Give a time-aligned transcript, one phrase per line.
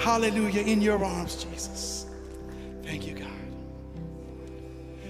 [0.00, 0.62] Hallelujah.
[0.62, 2.06] In your arms, Jesus.
[2.82, 3.28] Thank you, God.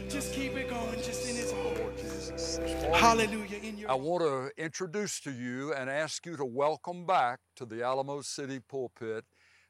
[0.09, 2.59] Just keep it going, just in his arms.
[2.99, 3.59] Hallelujah.
[3.63, 7.65] In your I want to introduce to you and ask you to welcome back to
[7.65, 9.25] the Alamo City pulpit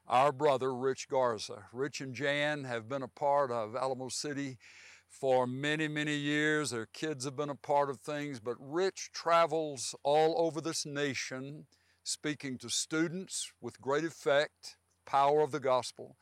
[0.07, 1.65] our brother Rich Garza.
[1.71, 4.57] Rich and Jan have been a part of Alamo City
[5.07, 6.71] for many, many years.
[6.71, 11.67] Their kids have been a part of things, but Rich travels all over this nation
[12.03, 16.15] speaking to students with great effect, power of the gospel,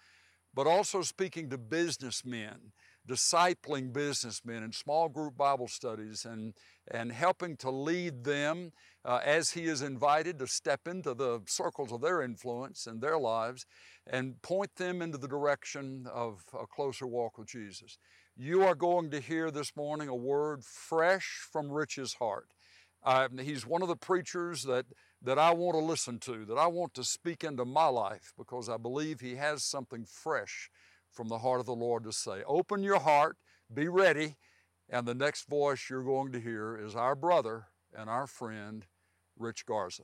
[0.53, 2.73] but also speaking to businessmen,
[3.07, 6.53] discipling businessmen in small group Bible studies and,
[6.89, 8.71] and helping to lead them
[9.05, 13.17] uh, as he is invited to step into the circles of their influence and their
[13.17, 13.65] lives
[14.05, 17.97] and point them into the direction of a closer walk with Jesus.
[18.35, 22.49] You are going to hear this morning a word fresh from Rich's heart.
[23.03, 24.85] Uh, he's one of the preachers that,
[25.21, 28.69] that I want to listen to, that I want to speak into my life because
[28.69, 30.69] I believe he has something fresh
[31.11, 32.43] from the heart of the Lord to say.
[32.47, 33.37] Open your heart,
[33.73, 34.37] be ready,
[34.89, 38.85] and the next voice you're going to hear is our brother and our friend,
[39.37, 40.03] Rich Garza.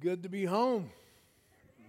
[0.00, 0.90] Good to be home.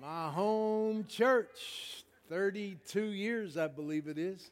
[0.02, 2.05] My home church.
[2.30, 4.52] 32 years, I believe it is.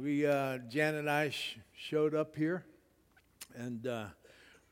[0.00, 2.64] We, uh, Jan and I sh- showed up here.
[3.54, 4.06] And uh,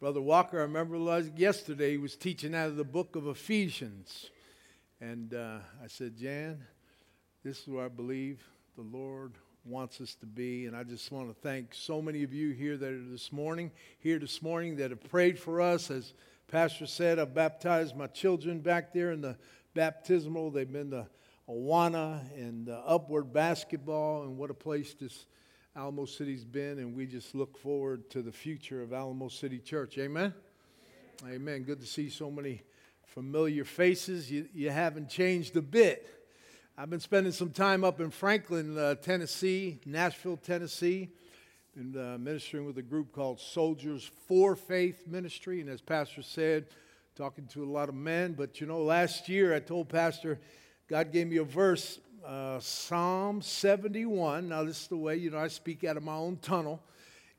[0.00, 0.96] Brother Walker, I remember
[1.36, 4.30] yesterday, he was teaching out of the book of Ephesians.
[4.98, 6.64] And uh, I said, Jan,
[7.44, 8.42] this is where I believe
[8.76, 9.34] the Lord
[9.66, 10.64] wants us to be.
[10.64, 13.72] And I just want to thank so many of you here that are this morning,
[13.98, 15.90] here this morning that have prayed for us.
[15.90, 16.14] As
[16.48, 19.36] Pastor said, I baptized my children back there in the
[19.74, 20.50] baptismal.
[20.50, 21.08] They've been to
[21.50, 25.26] Awana and uh, Upward Basketball, and what a place this
[25.74, 26.78] Alamo City's been.
[26.78, 29.98] And we just look forward to the future of Alamo City Church.
[29.98, 30.32] Amen?
[31.24, 31.34] Amen.
[31.34, 31.62] Amen.
[31.64, 32.62] Good to see so many
[33.04, 34.30] familiar faces.
[34.30, 36.08] You, you haven't changed a bit.
[36.78, 41.08] I've been spending some time up in Franklin, uh, Tennessee, Nashville, Tennessee,
[41.74, 45.60] and uh, ministering with a group called Soldiers for Faith Ministry.
[45.60, 46.66] And as Pastor said,
[47.16, 48.34] talking to a lot of men.
[48.34, 50.38] But you know, last year I told Pastor,
[50.90, 54.48] God gave me a verse, uh, Psalm 71.
[54.48, 56.82] Now, this is the way, you know, I speak out of my own tunnel.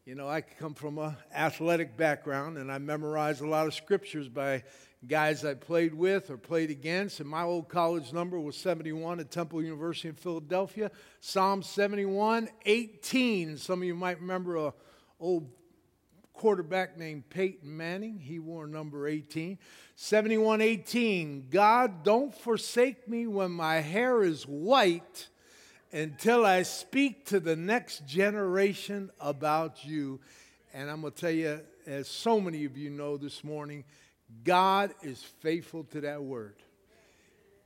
[0.06, 4.30] You know, I come from an athletic background and I memorize a lot of scriptures
[4.30, 4.64] by
[5.06, 7.20] guys I played with or played against.
[7.20, 10.90] And my old college number was 71 at Temple University in Philadelphia.
[11.20, 13.58] Psalm 71, 18.
[13.58, 14.74] Some of you might remember a
[15.20, 15.50] old
[16.34, 18.20] quarterback named Peyton Manning.
[18.20, 19.58] He wore number 18.
[19.96, 21.48] 7118.
[21.50, 25.28] God, don't forsake me when my hair is white
[25.92, 30.20] until I speak to the next generation about you.
[30.74, 33.84] And I'm going to tell you, as so many of you know this morning,
[34.44, 36.56] God is faithful to that word.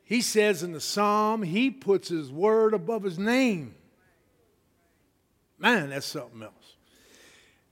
[0.04, 3.76] He says in the psalm, He puts His word above His name.
[5.58, 6.65] Man, that's something else.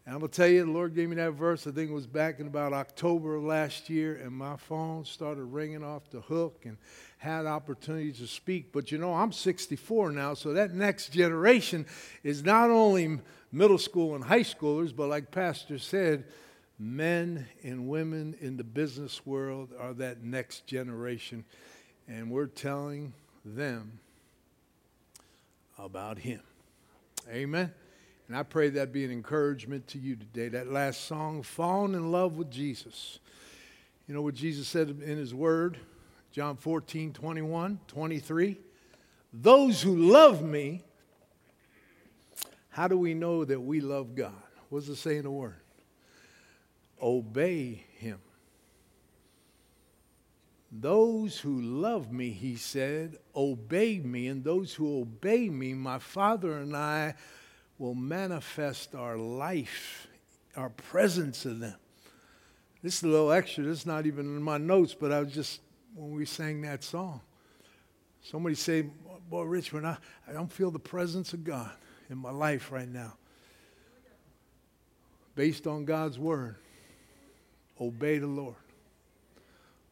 [0.06, 1.94] And I'm going to tell you, the Lord gave me that verse, I think it
[1.94, 6.20] was back in about October of last year, and my phone started ringing off the
[6.20, 6.78] hook and
[7.20, 8.74] had opportunities to speak.
[8.74, 11.86] But you know, I'm 64 now, so that next generation
[12.22, 13.20] is not only
[13.50, 16.26] middle school and high schoolers, but like Pastor said,
[16.78, 21.46] men and women in the business world are that next generation.
[22.10, 23.14] And we're telling
[23.46, 24.00] them
[25.78, 26.42] about Him.
[27.30, 27.72] Amen.
[28.28, 30.50] And I pray that be an encouragement to you today.
[30.50, 33.20] That last song, Falling in Love with Jesus.
[34.08, 35.78] You know what Jesus said in his word?
[36.32, 38.58] John 14, 21, 23.
[39.34, 40.82] Those who love me,
[42.70, 44.34] how do we know that we love God?
[44.70, 45.56] What's it say in the word?
[47.02, 48.20] Obey him.
[50.72, 54.28] Those who love me, he said, obey me.
[54.28, 57.14] And those who obey me, my Father and I
[57.84, 60.08] will manifest our life,
[60.56, 61.76] our presence in them.
[62.82, 63.66] This is a little extra.
[63.66, 65.60] This is not even in my notes, but I was just,
[65.94, 67.20] when we sang that song,
[68.22, 68.86] somebody say,
[69.30, 71.72] Boy, Richmond, I, I don't feel the presence of God
[72.10, 73.16] in my life right now.
[75.36, 76.56] Based on God's word,
[77.82, 78.56] obey the Lord.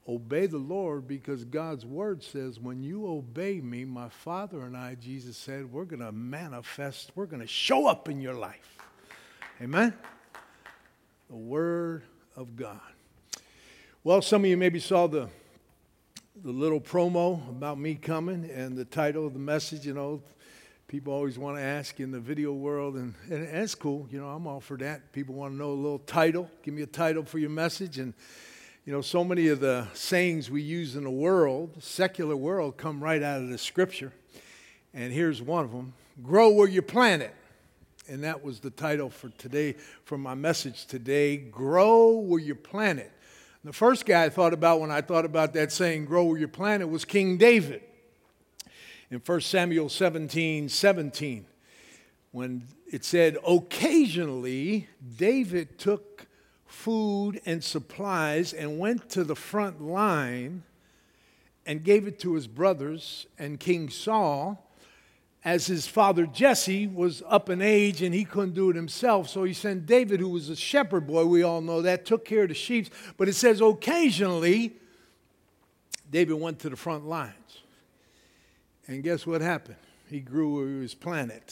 [0.07, 4.95] Obey the Lord because God's word says, when you obey me, my Father and I,
[4.95, 8.77] Jesus said, we're going to manifest, we're going to show up in your life.
[9.61, 9.93] Amen?
[11.29, 12.03] The word
[12.35, 12.79] of God.
[14.03, 15.29] Well, some of you maybe saw the,
[16.43, 20.21] the little promo about me coming and the title of the message, you know,
[20.91, 24.09] People always want to ask in the video world, and, and that's cool.
[24.11, 25.13] You know, I'm all for that.
[25.13, 26.51] People want to know a little title.
[26.63, 27.97] Give me a title for your message.
[27.97, 28.13] And,
[28.85, 33.03] you know, so many of the sayings we use in the world, secular world, come
[33.03, 34.11] right out of the scripture.
[34.93, 35.93] And here's one of them
[36.23, 37.35] Grow where you plant it.
[38.09, 42.99] And that was the title for today, for my message today Grow where you plant
[42.99, 43.11] it.
[43.63, 46.47] The first guy I thought about when I thought about that saying, grow where you
[46.47, 47.83] plant it, was King David
[49.11, 51.45] in 1 Samuel 17 17,
[52.31, 54.87] when it said, occasionally
[55.17, 56.25] David took
[56.71, 60.63] food and supplies and went to the front line
[61.65, 64.65] and gave it to his brothers and King Saul
[65.43, 69.27] as his father Jesse was up in age and he couldn't do it himself.
[69.27, 72.43] So he sent David, who was a shepherd boy, we all know that, took care
[72.43, 72.87] of the sheep.
[73.17, 74.73] But it says occasionally
[76.09, 77.35] David went to the front lines.
[78.87, 79.77] And guess what happened?
[80.09, 81.43] He grew where he was planted.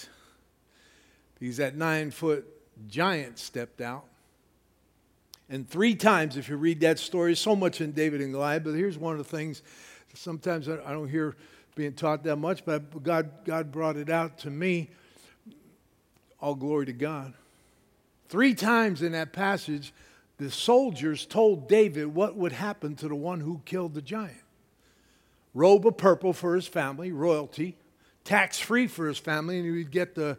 [1.40, 2.46] Because that nine foot
[2.88, 4.09] giant stepped out.
[5.50, 8.74] And three times, if you read that story, so much in David and Goliath, but
[8.74, 9.64] here's one of the things
[10.14, 11.36] sometimes I don't hear
[11.76, 14.90] being taught that much, but God, God brought it out to me.
[16.42, 17.34] All glory to God.
[18.28, 19.94] Three times in that passage,
[20.38, 24.42] the soldiers told David what would happen to the one who killed the giant
[25.54, 27.76] robe of purple for his family, royalty,
[28.24, 30.38] tax free for his family, and he would get the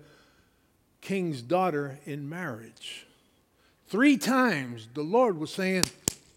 [1.00, 3.06] king's daughter in marriage.
[3.90, 5.84] Three times the Lord was saying,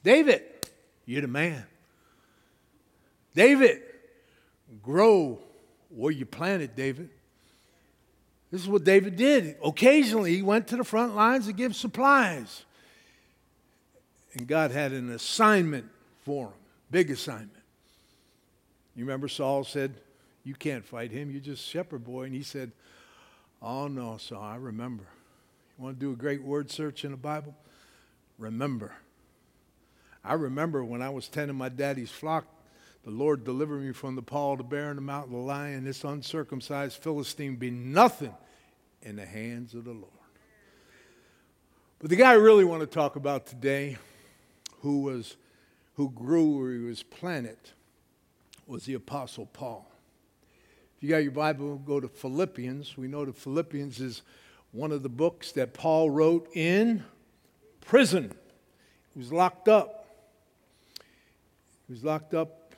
[0.03, 0.41] David,
[1.05, 1.63] you're the man.
[3.35, 3.81] David,
[4.81, 5.39] grow
[5.89, 7.09] where you planted, David.
[8.49, 9.55] This is what David did.
[9.63, 12.65] Occasionally, he went to the front lines to give supplies.
[14.33, 15.85] And God had an assignment
[16.25, 16.53] for him,
[16.89, 17.51] big assignment.
[18.95, 19.93] You remember Saul said,
[20.43, 22.23] You can't fight him, you're just shepherd boy.
[22.23, 22.71] And he said,
[23.61, 25.05] Oh, no, Saul, I remember.
[25.77, 27.55] You want to do a great word search in the Bible?
[28.37, 28.93] Remember.
[30.23, 32.45] I remember when I was tending my daddy's flock,
[33.03, 35.37] the Lord delivered me from the paw of the bear and the mouth of the
[35.37, 35.83] lion.
[35.83, 38.33] This uncircumcised Philistine be nothing
[39.01, 40.07] in the hands of the Lord.
[41.99, 43.97] But the guy I really want to talk about today,
[44.81, 45.35] who was
[45.95, 47.57] who grew where he was planted,
[48.65, 49.89] was the Apostle Paul.
[50.97, 52.97] If you got your Bible, go to Philippians.
[52.97, 54.21] We know that Philippians is
[54.73, 57.03] one of the books that Paul wrote in
[57.81, 58.33] prison.
[59.13, 60.07] He was locked up.
[61.87, 62.73] He was locked up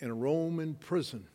[0.00, 1.26] in a Roman prison.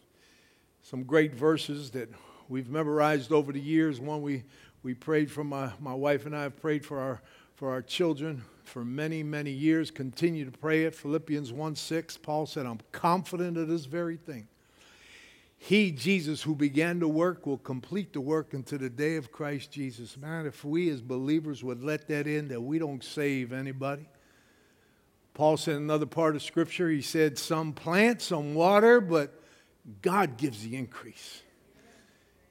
[0.83, 2.09] Some great verses that
[2.49, 4.01] we've memorized over the years.
[4.01, 4.43] One we,
[4.83, 7.21] we prayed for, my, my wife and I have prayed for our,
[7.55, 9.91] for our children for many, many years.
[9.91, 10.93] Continue to pray it.
[10.93, 14.47] Philippians 1 6, Paul said, I'm confident of this very thing.
[15.63, 19.71] He, Jesus, who began to work, will complete the work until the day of Christ
[19.71, 20.17] Jesus.
[20.17, 24.07] Man, if we as believers would let that in, that we don't save anybody.
[25.35, 29.39] Paul said another part of Scripture, he said, Some plant, some water, but
[30.01, 31.43] God gives the increase.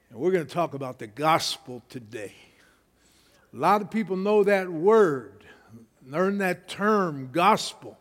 [0.09, 2.33] And we're going to talk about the gospel today.
[3.53, 5.43] A lot of people know that word,
[6.07, 7.97] learn that term, gospel.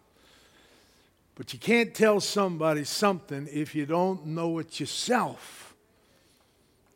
[1.41, 5.75] But you can't tell somebody something if you don't know it yourself.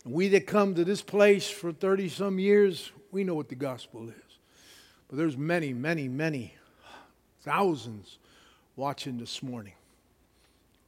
[0.04, 4.06] We that come to this place for 30 some years, we know what the gospel
[4.06, 4.38] is.
[5.08, 6.52] But there's many, many, many,
[7.40, 8.18] thousands
[8.76, 9.72] watching this morning.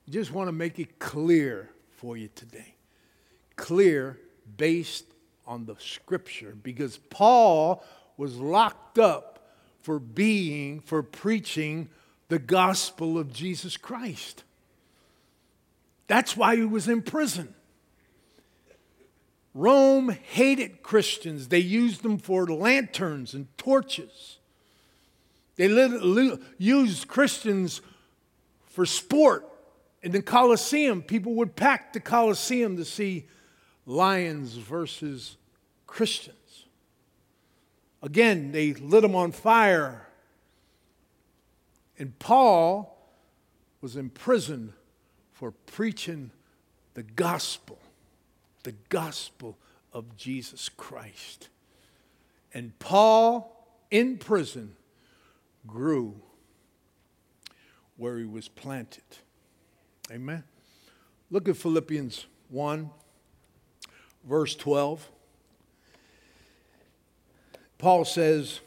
[0.06, 2.74] I just want to make it clear for you today.
[3.56, 4.18] Clear
[4.58, 5.06] based
[5.46, 7.82] on the scripture because Paul
[8.18, 9.48] was locked up
[9.80, 11.88] for being, for preaching
[12.28, 14.44] the gospel of Jesus Christ.
[16.06, 17.54] That's why he was in prison.
[19.54, 21.48] Rome hated Christians.
[21.48, 24.38] They used them for lanterns and torches.
[25.56, 25.68] They
[26.58, 27.80] used Christians
[28.66, 29.48] for sport.
[30.02, 33.26] In the Colosseum, people would pack the Colosseum to see
[33.86, 35.36] lions versus
[35.86, 36.66] Christians.
[38.02, 40.05] Again, they lit them on fire
[41.98, 42.96] and Paul
[43.80, 44.72] was in prison
[45.32, 46.30] for preaching
[46.94, 47.78] the gospel,
[48.62, 49.56] the gospel
[49.92, 51.48] of Jesus Christ.
[52.52, 54.76] And Paul, in prison,
[55.66, 56.14] grew
[57.96, 59.04] where he was planted.
[60.10, 60.44] Amen.
[61.30, 62.90] Look at Philippians 1,
[64.24, 65.08] verse 12.
[67.78, 68.60] Paul says,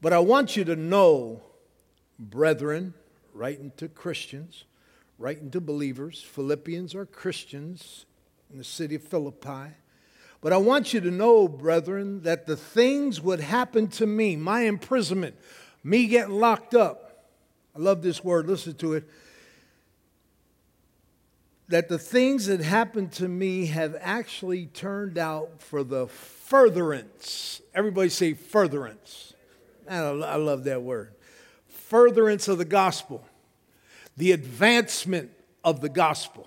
[0.00, 1.42] But I want you to know
[2.18, 2.94] brethren,
[3.32, 4.64] writing to Christians,
[5.18, 6.22] writing to believers.
[6.22, 8.06] Philippians are Christians
[8.50, 9.74] in the city of Philippi.
[10.40, 14.62] But I want you to know, brethren, that the things would happen to me, my
[14.62, 15.34] imprisonment,
[15.82, 17.26] me getting locked up.
[17.74, 19.08] I love this word, listen to it.
[21.68, 27.60] That the things that happened to me have actually turned out for the furtherance.
[27.74, 29.34] Everybody say furtherance.
[29.88, 31.12] I love that word.
[31.88, 33.24] Furtherance of the gospel,
[34.16, 35.30] the advancement
[35.64, 36.46] of the gospel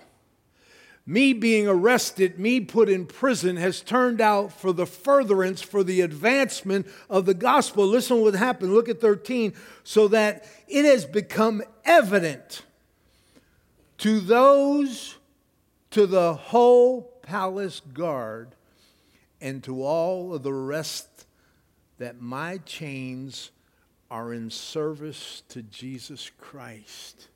[1.04, 6.00] me being arrested, me put in prison, has turned out for the furtherance, for the
[6.00, 7.86] advancement of the gospel.
[7.86, 8.72] Listen what happened.
[8.72, 9.52] Look at 13.
[9.82, 12.62] So that it has become evident
[13.98, 15.16] to those,
[15.90, 18.54] to the whole palace guard,
[19.40, 21.26] and to all of the rest
[21.98, 23.50] that my chains
[24.12, 27.28] are in service to Jesus Christ.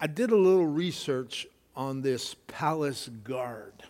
[0.00, 1.46] I did a little research
[1.76, 3.84] on this palace guard.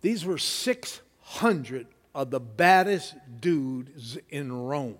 [0.00, 4.98] These were 600 of the baddest dudes in Rome.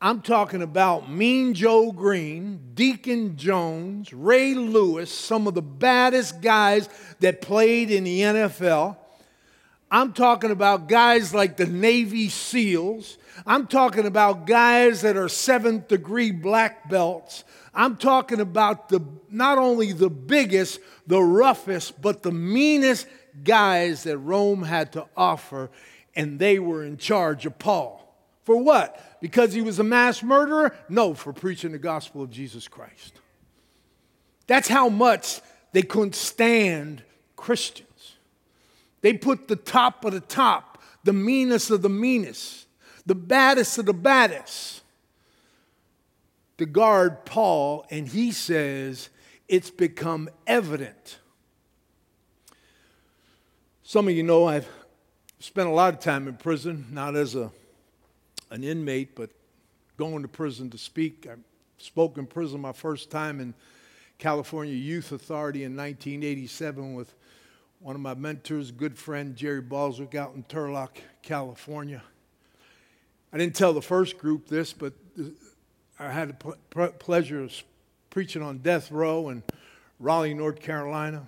[0.00, 6.88] I'm talking about Mean Joe Greene, Deacon Jones, Ray Lewis, some of the baddest guys
[7.18, 8.96] that played in the NFL.
[9.94, 13.16] I'm talking about guys like the Navy SEALs.
[13.46, 17.44] I'm talking about guys that are seventh degree black belts.
[17.72, 23.06] I'm talking about the not only the biggest, the roughest, but the meanest
[23.44, 25.70] guys that Rome had to offer,
[26.16, 28.00] and they were in charge of Paul.
[28.42, 29.20] For what?
[29.20, 30.74] Because he was a mass murderer?
[30.88, 33.20] No, for preaching the gospel of Jesus Christ.
[34.48, 37.04] That's how much they couldn't stand
[37.36, 37.83] Christians.
[39.04, 42.66] They put the top of the top, the meanest of the meanest,
[43.04, 44.80] the baddest of the baddest
[46.56, 49.10] to guard Paul, and he says
[49.46, 51.18] it's become evident.
[53.82, 54.68] Some of you know I've
[55.38, 57.50] spent a lot of time in prison, not as a,
[58.50, 59.28] an inmate, but
[59.98, 61.28] going to prison to speak.
[61.30, 61.34] I
[61.76, 63.52] spoke in prison my first time in
[64.16, 67.12] California Youth Authority in 1987 with
[67.84, 72.02] one of my mentors, good friend Jerry Balzwick out in Turlock, California.
[73.30, 74.94] I didn't tell the first group this, but
[75.98, 77.52] I had the pl- pleasure of
[78.08, 79.42] preaching on death row in
[80.00, 81.26] Raleigh, North Carolina.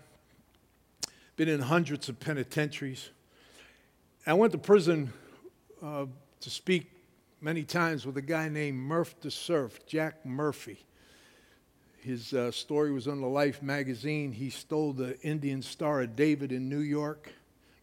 [1.36, 3.10] Been in hundreds of penitentiaries.
[4.26, 5.12] I went to prison
[5.82, 6.06] uh,
[6.40, 6.90] to speak
[7.42, 10.86] many times with a guy named Murph the Surf, Jack Murphy.
[12.06, 14.30] His uh, story was on the Life magazine.
[14.30, 17.32] He stole the Indian Star of David in New York,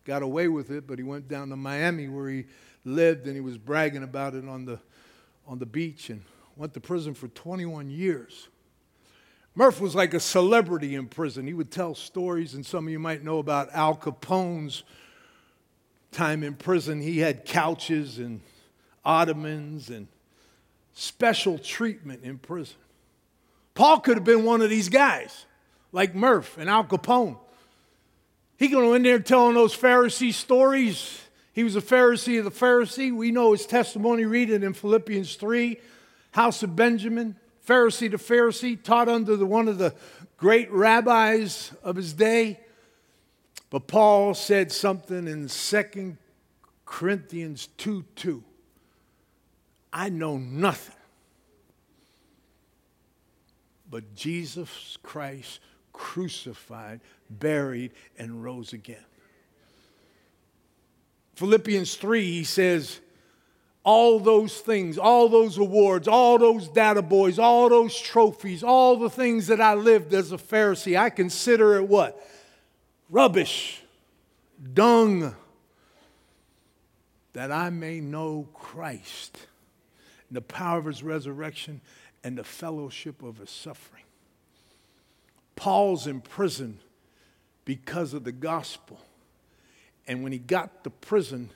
[0.06, 2.46] got away with it, but he went down to Miami where he
[2.86, 4.80] lived and he was bragging about it on the,
[5.46, 6.10] on the beach.
[6.10, 6.22] And
[6.56, 8.48] went to prison for 21 years.
[9.56, 11.46] Murph was like a celebrity in prison.
[11.46, 14.84] He would tell stories, and some of you might know about Al Capone's
[16.14, 17.02] time in prison.
[17.02, 18.40] He had couches and
[19.04, 20.08] ottomans and
[20.94, 22.78] special treatment in prison.
[23.76, 25.46] Paul could have been one of these guys,
[25.92, 27.38] like Murph and Al Capone.
[28.58, 31.20] He could go in there telling those Pharisee stories.
[31.54, 33.14] He was a Pharisee of the Pharisee.
[33.14, 35.80] We know his testimony, read it in Philippians 3
[36.34, 39.94] house of Benjamin, Pharisee to Pharisee, taught under the, one of the
[40.38, 42.60] great rabbis of his day.
[43.70, 46.18] But Paul said something in 2
[46.86, 48.44] Corinthians 2 2.
[49.92, 50.96] I know nothing
[53.94, 55.60] but Jesus Christ
[55.92, 59.06] crucified, buried, and rose again.
[61.36, 63.02] Philippians 3, he says,
[63.84, 69.12] all those things, all those awards, all those data boys, all those trophies, all the
[69.12, 72.20] things that I lived as a Pharisee, I consider it what?
[73.12, 73.84] Rubbish,
[74.74, 75.36] dung,
[77.34, 79.38] that I may know Christ
[80.30, 81.80] and the power of his resurrection
[82.24, 84.04] and the fellowship of his suffering.
[85.56, 86.80] Paul's in prison
[87.66, 89.00] because of the gospel.
[90.08, 91.50] And when he got to prison,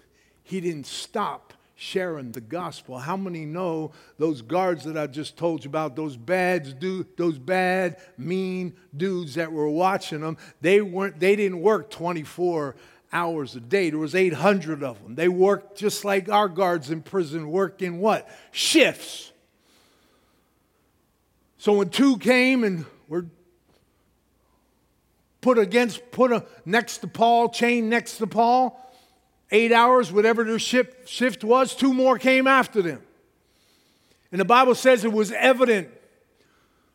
[0.43, 2.97] he didn't stop sharing the gospel.
[2.97, 6.81] How many know those guards that I just told you about, those bad,
[7.17, 10.37] those bad, mean dudes that were watching them?
[10.61, 11.19] They weren't.
[11.19, 12.75] They didn't work 24
[13.13, 13.89] hours a day.
[13.89, 15.15] There was 800 of them.
[15.15, 19.31] They worked just like our guards in prison work in what shifts.
[21.67, 23.25] So when two came and were
[25.41, 28.81] put against, put a, next to Paul, chained next to Paul
[29.51, 33.01] eight hours, whatever their shift, shift was, two more came after them.
[34.31, 35.89] And the Bible says it was evident.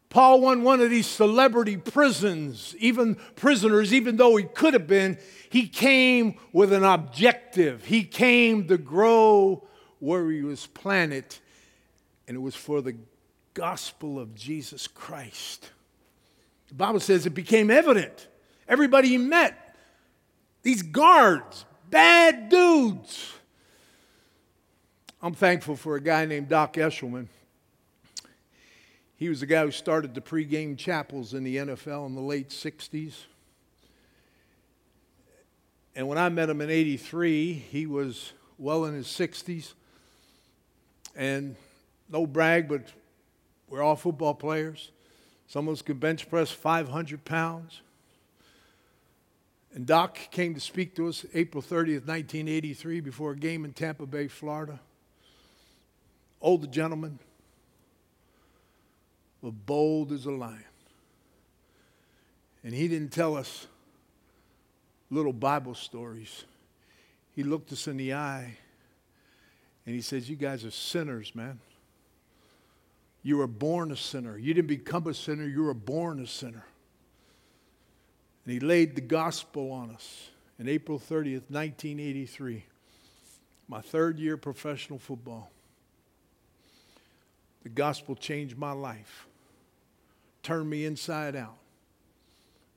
[0.09, 5.19] Paul won one of these celebrity prisons, even prisoners, even though he could have been,
[5.51, 7.85] he came with an objective.
[7.85, 11.27] He came to grow where he was planted,
[12.27, 12.97] and it was for the
[13.55, 15.71] gospel of Jesus Christ.
[16.69, 18.29] The Bible says it became evident.
[18.69, 19.77] Everybody he met,
[20.63, 23.33] these guards, bad dudes.
[25.21, 27.29] I'm thankful for a guy named Doc Eshleman.
[29.17, 32.49] He was the guy who started the pregame chapels in the NFL in the late
[32.49, 33.15] 60s.
[35.95, 39.75] And when I met him in 83, he was well in his 60s.
[41.15, 41.55] And
[42.09, 42.89] no brag, but
[43.73, 44.91] we're all football players.
[45.47, 47.81] Some of us can bench press 500 pounds.
[49.73, 54.05] And Doc came to speak to us April 30th, 1983, before a game in Tampa
[54.05, 54.79] Bay, Florida.
[56.43, 57.19] Older gentleman,
[59.43, 60.65] but bold as a lion.
[62.63, 63.69] And he didn't tell us
[65.09, 66.45] little Bible stories.
[67.35, 68.59] He looked us in the eye
[69.87, 71.59] and he says, You guys are sinners, man.
[73.23, 74.37] You were born a sinner.
[74.37, 76.65] You didn't become a sinner, you were born a sinner.
[78.45, 82.65] And he laid the gospel on us in April 30th, 1983,
[83.69, 85.51] my third year professional football.
[87.63, 89.27] The gospel changed my life,
[90.43, 91.57] turned me inside out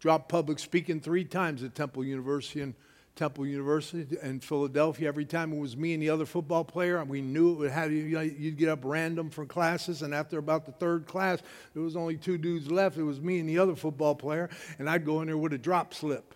[0.05, 2.75] dropped public speaking three times at Temple University and
[3.15, 5.07] Temple University in Philadelphia.
[5.07, 7.71] Every time it was me and the other football player, and we knew it would
[7.71, 8.19] have you.
[8.19, 11.41] You'd get up random for classes, and after about the third class,
[11.73, 12.97] there was only two dudes left.
[12.97, 15.57] It was me and the other football player, and I'd go in there with a
[15.57, 16.35] drop slip.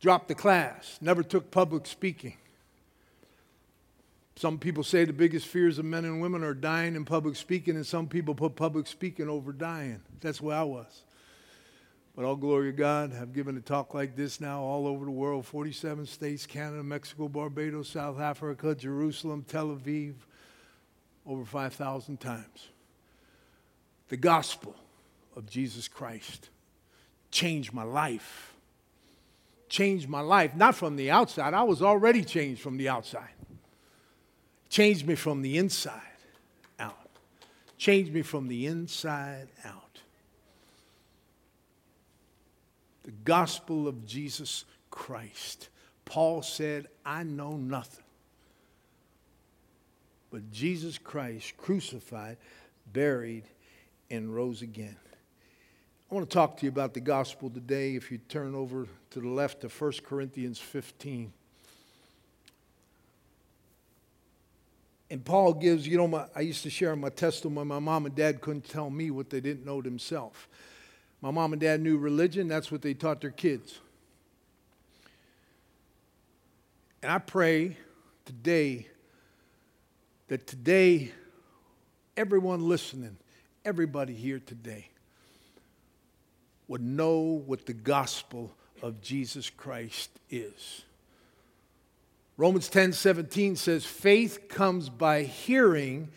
[0.00, 0.98] Dropped the class.
[1.00, 2.34] Never took public speaking.
[4.34, 7.74] Some people say the biggest fears of men and women are dying and public speaking,
[7.74, 10.00] and some people put public speaking over dying.
[10.20, 11.02] That's where I was.
[12.18, 15.10] But all glory to God, I've given a talk like this now all over the
[15.12, 20.14] world 47 states, Canada, Mexico, Barbados, South Africa, Jerusalem, Tel Aviv,
[21.24, 22.70] over 5,000 times.
[24.08, 24.74] The gospel
[25.36, 26.50] of Jesus Christ
[27.30, 28.52] changed my life.
[29.68, 31.54] Changed my life, not from the outside.
[31.54, 33.30] I was already changed from the outside.
[34.68, 36.02] Changed me from the inside
[36.80, 37.10] out.
[37.76, 39.87] Changed me from the inside out.
[43.08, 45.70] The gospel of Jesus Christ.
[46.04, 48.04] Paul said, I know nothing
[50.30, 52.36] but Jesus Christ crucified,
[52.92, 53.44] buried,
[54.10, 54.98] and rose again.
[56.10, 57.94] I want to talk to you about the gospel today.
[57.94, 61.32] If you turn over to the left to 1 Corinthians 15.
[65.08, 67.66] And Paul gives, you know, my, I used to share my testimony.
[67.66, 70.36] My mom and dad couldn't tell me what they didn't know themselves.
[71.20, 73.78] My mom and dad knew religion, that's what they taught their kids.
[77.02, 77.76] And I pray
[78.24, 78.86] today
[80.28, 81.10] that today,
[82.16, 83.16] everyone listening,
[83.64, 84.88] everybody here today,
[86.68, 88.52] would know what the gospel
[88.82, 90.82] of Jesus Christ is.
[92.36, 96.08] Romans 10 17 says, faith comes by hearing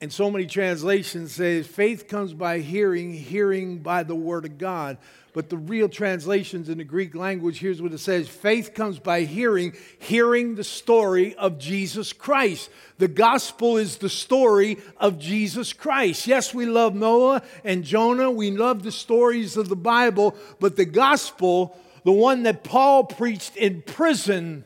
[0.00, 4.98] and so many translations say faith comes by hearing, hearing by the word of God.
[5.32, 9.22] But the real translations in the Greek language, here's what it says faith comes by
[9.22, 12.70] hearing, hearing the story of Jesus Christ.
[12.98, 16.28] The gospel is the story of Jesus Christ.
[16.28, 20.84] Yes, we love Noah and Jonah, we love the stories of the Bible, but the
[20.84, 24.64] gospel, the one that Paul preached in prison,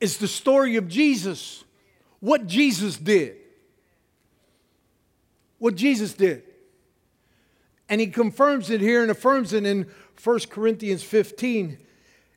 [0.00, 1.64] is the story of Jesus,
[2.20, 3.36] what Jesus did
[5.58, 6.42] what Jesus did.
[7.88, 9.86] And he confirms it here and affirms it in
[10.22, 11.78] 1 Corinthians 15.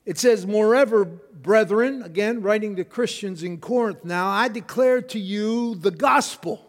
[0.06, 5.76] It says, Moreover, brethren, again, writing to Christians in Corinth now, I declare to you
[5.76, 6.68] the gospel.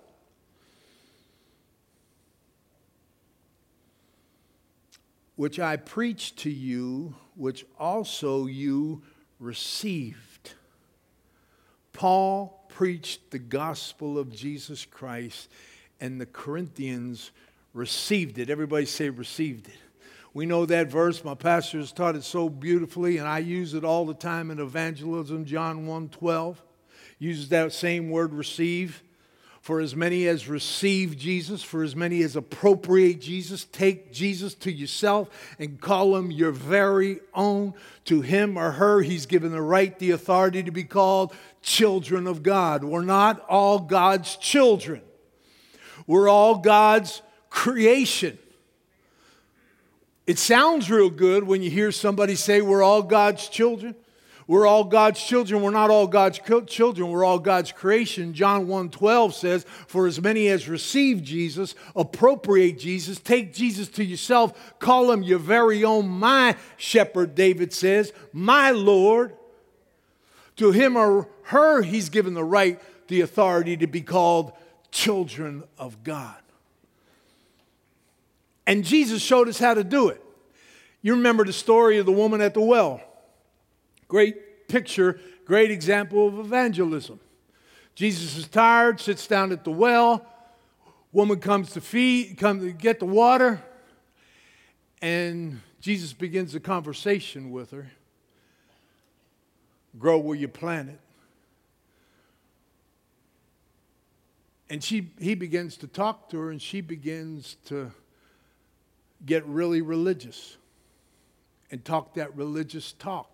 [5.37, 9.03] Which I preached to you, which also you
[9.38, 10.53] received.
[11.92, 15.51] Paul preached the gospel of Jesus Christ
[16.01, 17.31] and the Corinthians
[17.75, 18.49] received it.
[18.49, 19.75] Everybody say, received it.
[20.35, 21.23] We know that verse.
[21.23, 24.59] My pastor has taught it so beautifully, and I use it all the time in
[24.59, 25.45] evangelism.
[25.45, 26.63] John 1 12
[27.19, 29.03] uses that same word, receive.
[29.62, 34.72] For as many as receive Jesus, for as many as appropriate Jesus, take Jesus to
[34.72, 37.72] yourself and call him your very own.
[38.07, 42.42] To him or her, he's given the right, the authority to be called children of
[42.42, 42.83] God.
[42.83, 45.01] We're not all God's children.
[46.09, 48.38] We're all God's creation.
[50.27, 53.94] It sounds real good when you hear somebody say we're all God's children.
[54.46, 55.62] We're all God's children.
[55.62, 57.11] We're not all God's children.
[57.11, 58.35] We're all God's creation.
[58.35, 64.52] John 1:12 says, "For as many as receive Jesus, appropriate Jesus, take Jesus to yourself,
[64.78, 69.35] call him your very own my shepherd," David says, "My Lord."
[70.57, 74.52] To him or her he's given the right, the authority to be called
[74.90, 76.37] children of God.
[78.66, 80.22] And Jesus showed us how to do it.
[81.00, 83.00] You remember the story of the woman at the well.
[84.12, 87.18] Great picture, great example of evangelism.
[87.94, 90.27] Jesus is tired, sits down at the well.
[91.12, 93.62] Woman comes to feed, come to get the water,
[95.01, 97.90] and Jesus begins a conversation with her.
[99.98, 101.01] Grow where you plant it.
[104.68, 107.90] And she, he begins to talk to her, and she begins to
[109.25, 110.59] get really religious
[111.70, 113.32] and talk that religious talk.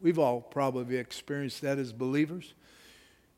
[0.00, 2.54] We've all probably experienced that as believers.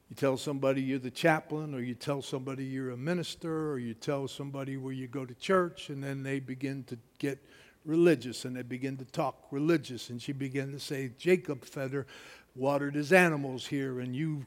[0.08, 3.94] You tell somebody you're the chaplain, or you tell somebody you're a minister, or you
[3.94, 7.38] tell somebody where you go to church, and then they begin to get
[7.84, 10.10] religious and they begin to talk religious.
[10.10, 12.06] And she began to say, Jacob Feather
[12.54, 14.46] watered his animals here, and you,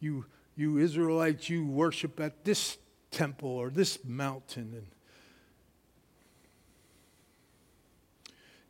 [0.00, 0.24] you,
[0.56, 2.78] you Israelites, you worship at this
[3.10, 4.72] temple or this mountain.
[4.74, 4.86] And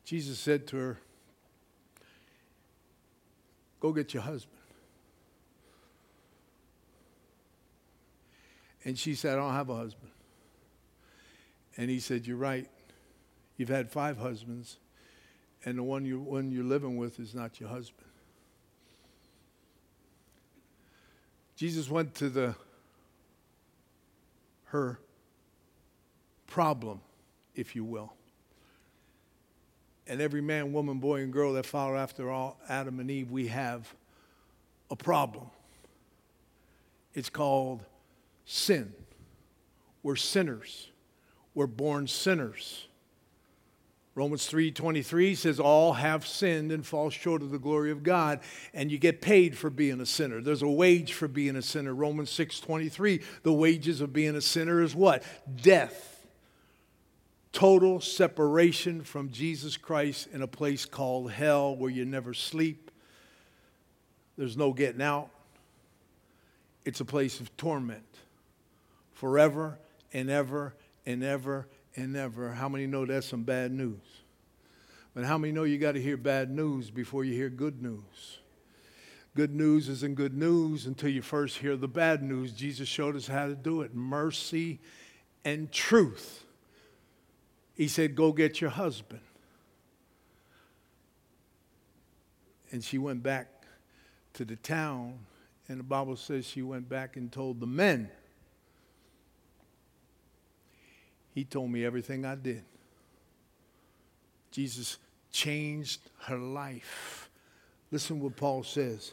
[0.05, 0.99] Jesus said to her,
[3.85, 4.63] Go get your husband.
[8.83, 10.11] And she said, I don't have a husband.
[11.77, 12.67] And he said, You're right.
[13.59, 14.79] You've had five husbands,
[15.67, 18.09] and the one, you, one you're living with is not your husband.
[21.55, 22.55] Jesus went to the
[24.69, 24.99] her
[26.47, 27.03] problem,
[27.55, 28.15] if you will.
[30.07, 33.49] And every man, woman, boy, and girl that follow after all Adam and Eve, we
[33.49, 33.95] have
[34.91, 35.47] a problem.
[37.15, 37.85] It's called
[38.45, 38.93] sin.
[40.03, 40.89] We're sinners.
[41.55, 42.89] We're born sinners.
[44.17, 48.41] Romans 3:23 says all have sinned and fall short of the glory of God
[48.73, 50.41] and you get paid for being a sinner.
[50.41, 51.93] There's a wage for being a sinner.
[51.93, 55.25] Romans 6:23 the wages of being a sinner is what?
[55.63, 56.14] Death
[57.55, 62.91] total separation from Jesus Christ in a place called hell where you never sleep.
[64.37, 65.31] There's no getting out.
[66.85, 68.03] It's a place of torment
[69.15, 69.79] forever
[70.13, 70.75] and ever
[71.07, 72.51] and ever and ever.
[72.51, 74.03] How many know that's some bad news?
[75.15, 78.39] But how many know you got to hear bad news before you hear good news?
[79.37, 82.53] Good news isn't good news until you first hear the bad news.
[82.53, 84.81] Jesus showed us how to do it mercy
[85.45, 86.44] and truth
[87.75, 89.21] he said, Go get your husband.
[92.71, 93.49] And she went back
[94.35, 95.19] to the town,
[95.69, 98.09] and the Bible says she went back and told the men.
[101.35, 102.65] He told me everything I did.
[104.51, 104.99] Jesus
[105.33, 107.29] changed her life.
[107.91, 109.13] Listen what Paul says.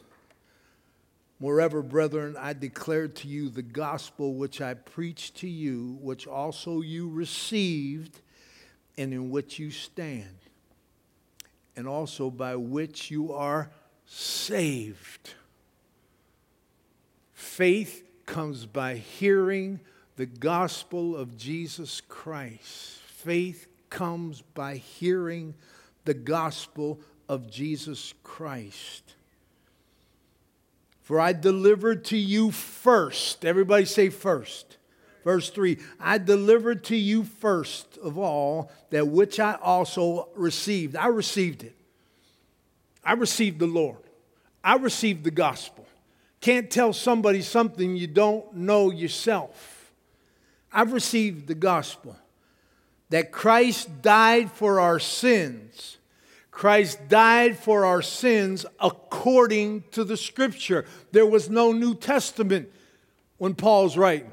[1.40, 6.82] Moreover, brethren, I declare to you the gospel which I preached to you, which also
[6.82, 8.22] you received
[8.98, 10.38] and in which you stand,
[11.76, 13.70] and also by which you are
[14.06, 15.34] saved.
[17.34, 19.80] Faith comes by hearing
[20.16, 23.00] the gospel of Jesus Christ.
[23.06, 25.54] Faith comes by hearing
[26.06, 27.00] the gospel
[27.30, 29.16] of Jesus Christ.
[31.02, 33.44] For I delivered to you first.
[33.44, 34.78] Everybody say first.
[35.24, 40.96] Verse 3 I delivered to you first of all that which I also received.
[40.96, 41.76] I received it.
[43.04, 43.98] I received the Lord.
[44.64, 45.88] I received the gospel.
[46.40, 49.92] Can't tell somebody something you don't know yourself.
[50.72, 52.16] I've received the gospel
[53.10, 55.98] that Christ died for our sins.
[56.50, 60.86] Christ died for our sins according to the scripture.
[61.12, 62.70] There was no New Testament
[63.38, 64.32] when Paul's writing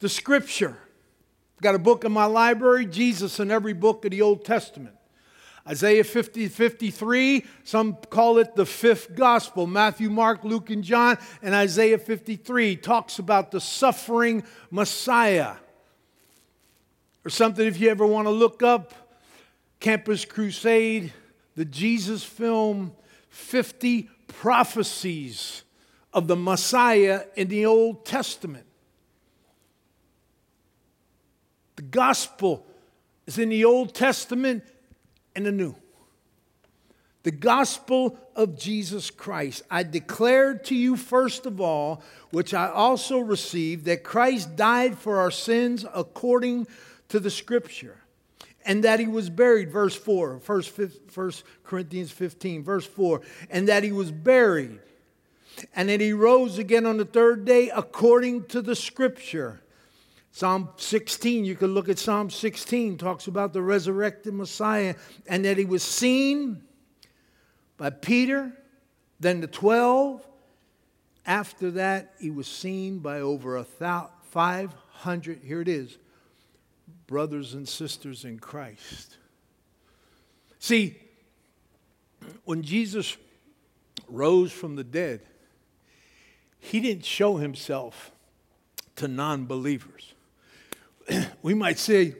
[0.00, 0.76] the scripture.
[1.56, 4.94] I've got a book in my library, Jesus in every book of the Old Testament.
[5.66, 9.66] Isaiah 50, 53, some call it the fifth gospel.
[9.66, 15.56] Matthew, Mark, Luke, and John, and Isaiah 53 talks about the suffering Messiah.
[17.22, 18.94] Or something if you ever want to look up
[19.80, 21.12] Campus Crusade,
[21.54, 22.92] the Jesus film,
[23.28, 25.64] 50 prophecies
[26.14, 28.67] of the Messiah in the Old Testament.
[31.78, 32.66] The gospel
[33.28, 34.64] is in the Old Testament
[35.36, 35.76] and the New.
[37.22, 39.62] The gospel of Jesus Christ.
[39.70, 45.18] I declare to you, first of all, which I also received, that Christ died for
[45.18, 46.66] our sins according
[47.10, 47.98] to the scripture,
[48.64, 53.92] and that he was buried, verse 4, 1 Corinthians 15, verse 4, and that he
[53.92, 54.80] was buried,
[55.76, 59.60] and that he rose again on the third day according to the scripture.
[60.38, 64.94] Psalm 16, you can look at Psalm 16, talks about the resurrected Messiah,
[65.26, 66.62] and that he was seen
[67.76, 68.52] by Peter,
[69.18, 70.24] then the 12.
[71.26, 75.98] After that, he was seen by over a 500, here it is,
[77.08, 79.16] brothers and sisters in Christ.
[80.60, 80.98] See,
[82.44, 83.16] when Jesus
[84.06, 85.20] rose from the dead,
[86.60, 88.12] he didn't show himself
[88.94, 90.14] to non believers.
[91.42, 92.14] We might say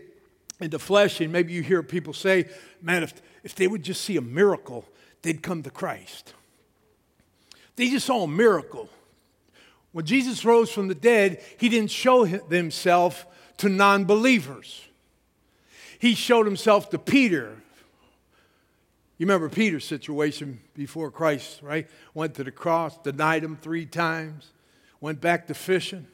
[0.61, 2.48] in the flesh, and maybe you hear people say,
[2.83, 4.85] man, if, if they would just see a miracle,
[5.22, 6.35] they'd come to Christ.
[7.76, 8.88] They just saw a miracle.
[9.92, 13.26] When Jesus rose from the dead, he didn't show himself
[13.59, 14.85] to non believers,
[15.98, 17.57] he showed himself to Peter.
[19.16, 21.88] You remember Peter's situation before Christ, right?
[22.14, 24.52] Went to the cross, denied him three times,
[25.00, 26.07] went back to fishing.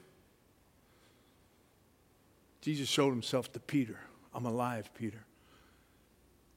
[2.64, 3.98] Jesus showed himself to Peter.
[4.32, 5.22] I'm alive, Peter.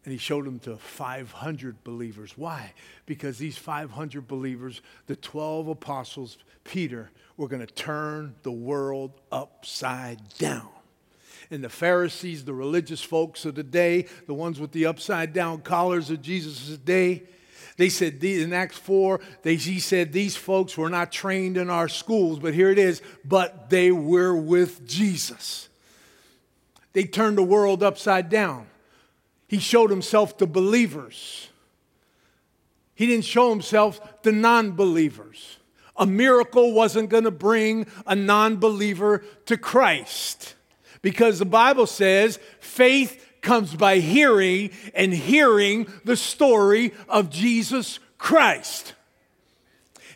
[0.05, 2.37] And he showed him to 500 believers.
[2.37, 2.71] Why?
[3.05, 10.29] Because these 500 believers, the 12 apostles, Peter, were going to turn the world upside
[10.37, 10.69] down.
[11.51, 15.59] And the Pharisees, the religious folks of the day, the ones with the upside down
[15.59, 17.23] collars of Jesus' day,
[17.75, 21.89] they said in Acts 4, they, he said, These folks were not trained in our
[21.89, 25.67] schools, but here it is, but they were with Jesus.
[26.97, 28.65] They turned the world upside down.
[29.47, 31.47] He showed himself to believers.
[32.95, 35.59] He didn't show himself to non believers.
[35.95, 40.55] A miracle wasn't going to bring a non believer to Christ
[41.03, 48.95] because the Bible says faith comes by hearing and hearing the story of Jesus Christ.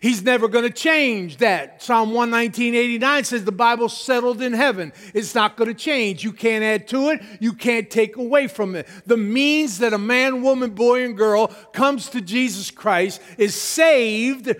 [0.02, 1.84] He's never going to change that.
[1.84, 4.94] Psalm 119, 89 says the Bible's settled in heaven.
[5.14, 6.24] It's not going to change.
[6.24, 8.88] You can't add to it, you can't take away from it.
[9.06, 14.52] The means that a man, woman, boy, and girl comes to Jesus Christ is saved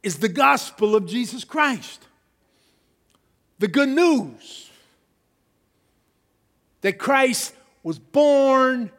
[0.00, 2.06] is the gospel of Jesus Christ.
[3.58, 4.70] The good news
[6.82, 8.92] that Christ was born,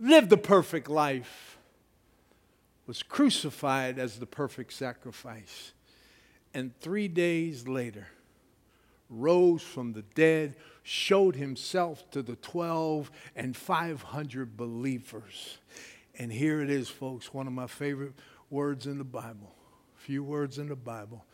[0.00, 1.55] lived the perfect life
[2.86, 5.72] was crucified as the perfect sacrifice,
[6.54, 8.08] and three days later
[9.08, 15.58] rose from the dead, showed himself to the 12 and 500 believers.
[16.18, 18.14] And here it is, folks, one of my favorite
[18.50, 19.54] words in the Bible,
[19.96, 21.24] few words in the Bible.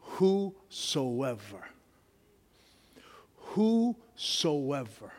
[0.00, 1.68] Whosoever,
[3.36, 5.12] whosoever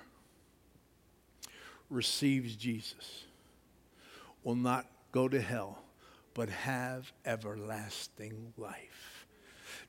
[1.90, 3.26] receives Jesus
[4.44, 4.86] will not
[5.16, 5.82] go to hell,
[6.34, 9.26] but have everlasting life.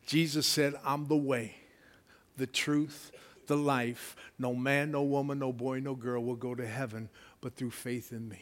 [0.07, 1.57] Jesus said, I'm the way,
[2.37, 3.11] the truth,
[3.49, 4.15] the life.
[4.39, 7.09] No man, no woman, no boy, no girl will go to heaven
[7.41, 8.41] but through faith in me.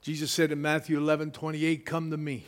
[0.00, 2.46] Jesus said in Matthew 11 28, Come to me.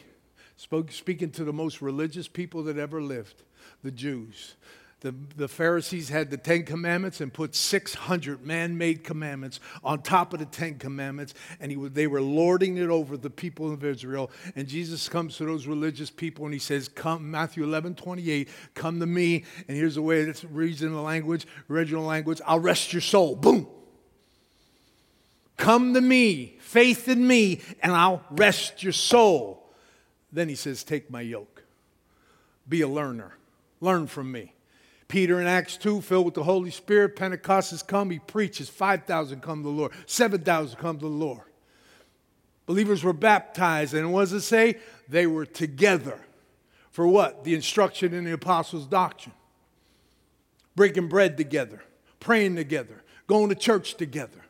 [0.57, 3.43] Spoke, speaking to the most religious people that ever lived,
[3.83, 4.55] the Jews.
[5.03, 10.33] The, the Pharisees had the Ten Commandments and put 600 man made commandments on top
[10.33, 14.31] of the Ten Commandments, and he, they were lording it over the people of Israel.
[14.55, 19.01] And Jesus comes to those religious people and he says, Come, Matthew 11 28, come
[19.01, 19.45] to me.
[19.67, 23.35] And here's the way in the language, original language I'll rest your soul.
[23.35, 23.67] Boom.
[25.57, 29.69] Come to me, faith in me, and I'll rest your soul.
[30.33, 31.65] Then he says, Take my yoke,
[32.69, 33.37] be a learner,
[33.81, 34.53] learn from me.
[35.13, 39.43] Peter in Acts 2, filled with the Holy Spirit, Pentecost has come, he preaches, 5,000
[39.43, 41.43] come to the Lord, 7,000 come to the Lord.
[42.65, 44.79] Believers were baptized, and what does it say?
[45.11, 46.19] They were together.
[46.93, 47.45] For what?
[47.45, 49.35] The instruction in the apostles' doctrine.
[50.77, 51.83] Breaking bread together,
[52.19, 54.47] praying together, going to church together.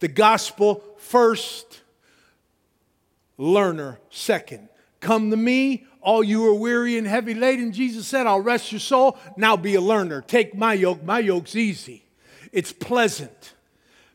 [0.00, 1.80] The gospel first,
[3.38, 4.68] learner second.
[5.02, 7.72] Come to me, all you are weary and heavy laden.
[7.72, 9.18] Jesus said, I'll rest your soul.
[9.36, 10.22] Now be a learner.
[10.22, 11.02] Take my yoke.
[11.04, 12.04] My yoke's easy,
[12.52, 13.52] it's pleasant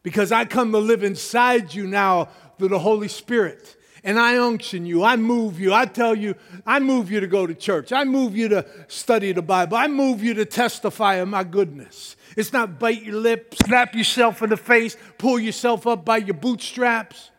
[0.01, 3.75] because I come to live inside you now through the Holy Spirit.
[4.07, 5.03] and I unction you.
[5.03, 5.73] I move you.
[5.73, 7.91] I tell you, I move you to go to church.
[7.91, 9.75] I move you to study the Bible.
[9.75, 12.15] I move you to testify of my goodness.
[12.37, 16.35] It's not bite your lip, slap yourself in the face, pull yourself up by your
[16.35, 17.31] bootstraps.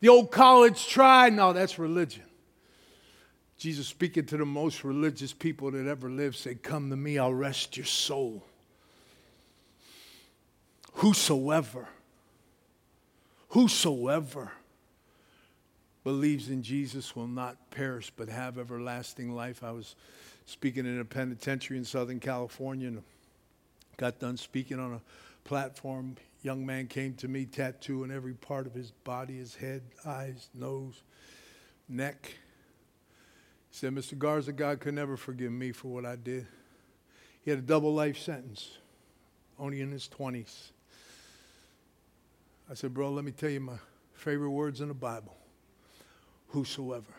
[0.00, 1.30] The old college try.
[1.30, 2.22] No, that's religion.
[3.58, 7.32] Jesus speaking to the most religious people that ever lived said, Come to me, I'll
[7.32, 8.44] rest your soul.
[10.94, 11.88] Whosoever,
[13.48, 14.52] whosoever
[16.04, 19.64] believes in Jesus will not perish but have everlasting life.
[19.64, 19.96] I was
[20.46, 23.02] speaking in a penitentiary in Southern California and
[23.96, 25.00] got done speaking on a
[25.48, 26.16] platform.
[26.42, 31.02] Young man came to me, tattooing every part of his body, his head, eyes, nose,
[31.88, 32.32] neck.
[33.76, 34.16] Said, Mr.
[34.16, 36.46] Garza, God could never forgive me for what I did.
[37.42, 38.78] He had a double life sentence,
[39.58, 40.70] only in his 20s.
[42.70, 43.76] I said, Bro, let me tell you my
[44.14, 45.36] favorite words in the Bible
[46.48, 47.12] whosoever.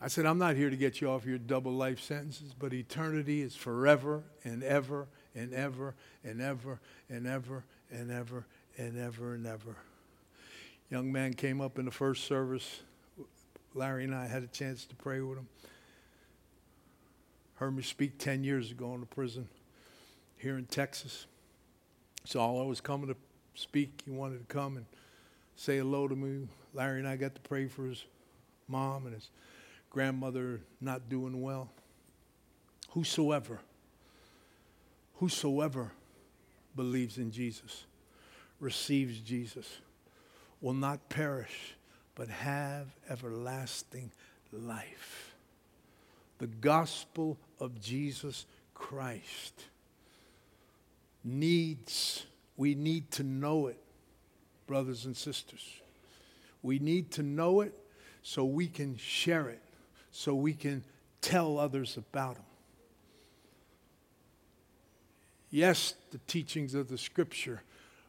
[0.00, 3.40] I said, I'm not here to get you off your double life sentences, but eternity
[3.40, 6.78] is forever and ever and ever and ever
[7.10, 8.46] and ever and ever
[8.78, 9.76] and ever and ever.
[10.88, 12.82] Young man came up in the first service.
[13.74, 15.48] Larry and I had a chance to pray with him.
[17.54, 19.48] Heard me speak 10 years ago in the prison
[20.36, 21.26] here in Texas.
[22.24, 23.16] So all I was coming to
[23.54, 24.02] speak.
[24.04, 24.86] He wanted to come and
[25.56, 26.48] say hello to me.
[26.74, 28.04] Larry and I got to pray for his
[28.68, 29.30] mom and his
[29.90, 31.70] grandmother not doing well.
[32.90, 33.60] Whosoever,
[35.16, 35.92] whosoever
[36.74, 37.84] believes in Jesus,
[38.60, 39.78] receives Jesus,
[40.60, 41.74] will not perish,
[42.14, 44.10] but have everlasting
[44.52, 45.34] life.
[46.38, 49.64] The gospel of Jesus Christ
[51.24, 53.78] needs, we need to know it,
[54.66, 55.80] brothers and sisters.
[56.62, 57.74] We need to know it
[58.22, 59.62] so we can share it,
[60.10, 60.84] so we can
[61.20, 62.44] tell others about Him.
[65.50, 67.62] Yes, the teachings of the Scripture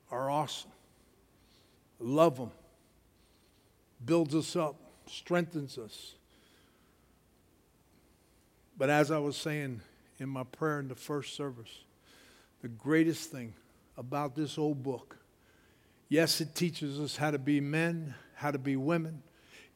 [0.09, 0.71] are awesome.
[1.99, 2.51] Love them,
[4.05, 4.75] builds us up,
[5.07, 6.13] strengthens us.
[8.77, 9.81] But as I was saying
[10.19, 11.83] in my prayer in the first service,
[12.61, 13.53] the greatest thing
[13.97, 15.17] about this old book,
[16.09, 19.21] yes, it teaches us how to be men, how to be women,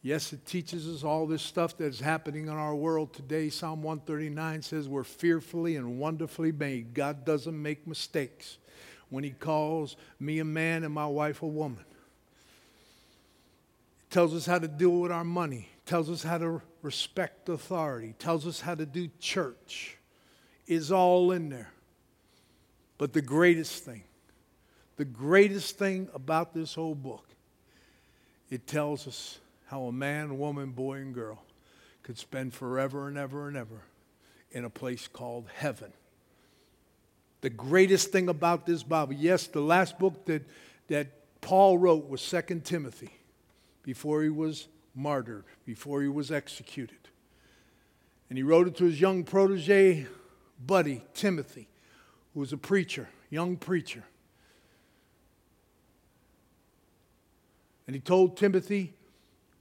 [0.08, 3.50] Yes, it teaches us all this stuff that's happening in our world today.
[3.50, 6.94] Psalm 139 says we're fearfully and wonderfully made.
[6.94, 8.58] God doesn't make mistakes
[9.10, 11.84] when He calls me a man and my wife a woman.
[14.10, 18.48] Tells us how to deal with our money, tells us how to respect authority, tells
[18.48, 19.98] us how to do church.
[20.66, 21.72] Is all in there.
[22.98, 24.04] But the greatest thing,
[24.98, 27.26] the greatest thing about this whole book,
[28.50, 31.42] it tells us how a man, woman, boy, and girl
[32.04, 33.84] could spend forever and ever and ever
[34.52, 35.92] in a place called heaven.
[37.42, 40.46] The greatest thing about this Bible, yes, the last book that,
[40.88, 43.12] that Paul wrote was Second Timothy
[43.88, 46.98] before he was martyred, before he was executed.
[48.30, 50.08] And he wrote it to his young protege
[50.64, 51.70] buddy, Timothy,
[52.34, 54.04] who was a preacher, young preacher.
[57.86, 58.94] And he told Timothy,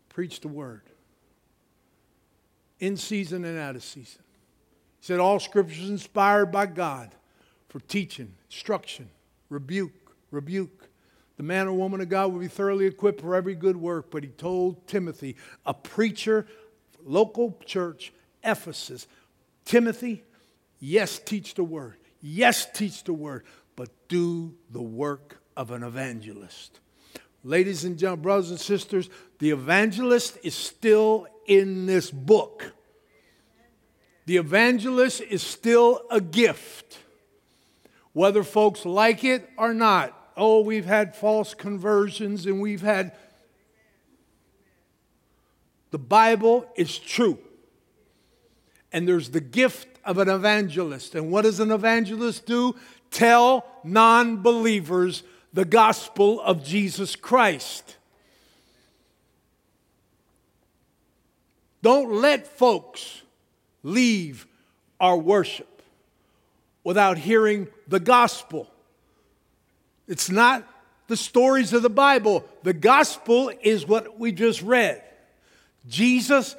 [0.09, 0.83] Preach the word.
[2.81, 4.23] In season and out of season.
[4.99, 7.15] He said, All scripture is inspired by God
[7.69, 9.09] for teaching, instruction,
[9.51, 10.89] rebuke, rebuke.
[11.37, 14.11] The man or woman of God will be thoroughly equipped for every good work.
[14.11, 16.47] But he told Timothy, a preacher,
[17.05, 19.07] local church, Ephesus,
[19.65, 20.23] Timothy,
[20.81, 21.97] yes, teach the word.
[22.23, 23.45] Yes, teach the word,
[23.75, 26.81] but do the work of an evangelist.
[27.45, 32.73] Ladies and gentlemen, brothers and sisters, the evangelist is still in this book.
[34.25, 36.99] The evangelist is still a gift,
[38.13, 40.16] whether folks like it or not.
[40.37, 43.13] Oh, we've had false conversions and we've had.
[45.91, 47.39] The Bible is true.
[48.93, 51.15] And there's the gift of an evangelist.
[51.15, 52.77] And what does an evangelist do?
[53.11, 57.97] Tell non believers the gospel of Jesus Christ.
[61.83, 63.23] Don't let folks
[63.83, 64.47] leave
[65.01, 65.83] our worship
[66.85, 68.69] without hearing the gospel.
[70.09, 70.67] It's not
[71.09, 72.45] the stories of the Bible.
[72.63, 75.03] The gospel is what we just read.
[75.89, 76.57] Jesus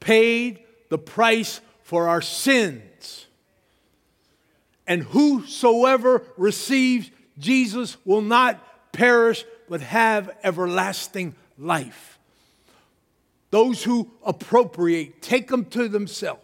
[0.00, 3.26] paid the price for our sins.
[4.86, 12.18] And whosoever receives Jesus will not perish but have everlasting life.
[13.50, 16.43] those who appropriate, take them to themselves.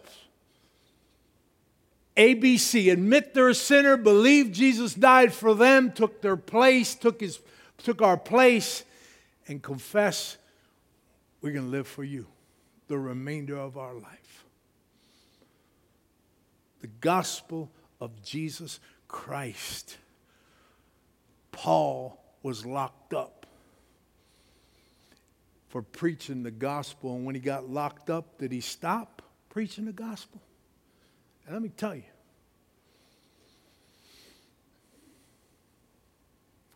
[2.21, 7.41] ABC, admit they're a sinner, believe Jesus died for them, took their place, took, his,
[7.79, 8.85] took our place,
[9.49, 10.37] and confess
[11.41, 12.27] we're going to live for you
[12.89, 14.45] the remainder of our life.
[16.83, 17.71] The gospel
[18.03, 19.97] of Jesus Christ.
[21.53, 23.47] Paul was locked up
[25.69, 27.17] for preaching the gospel.
[27.17, 30.43] And when he got locked up, did he stop preaching the gospel?
[31.51, 32.05] And let me tell you,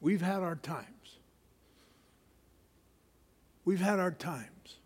[0.01, 1.19] we've had our times.
[3.65, 4.79] We've had our times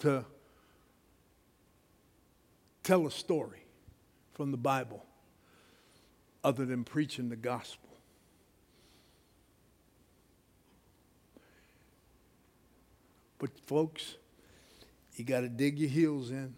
[0.00, 0.24] to
[2.82, 3.64] tell a story
[4.32, 5.06] from the Bible
[6.42, 7.90] other than preaching the gospel.
[13.38, 14.16] But, folks,
[15.14, 16.56] you got to dig your heels in.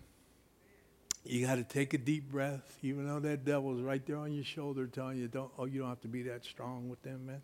[1.25, 4.45] You got to take a deep breath, even though that devil's right there on your
[4.45, 7.43] shoulder telling you, don't, oh, you don't have to be that strong with them, man.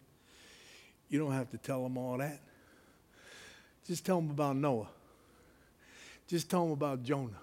[1.08, 2.40] You don't have to tell them all that.
[3.86, 4.88] Just tell them about Noah.
[6.28, 7.40] Just tell them about Jonah.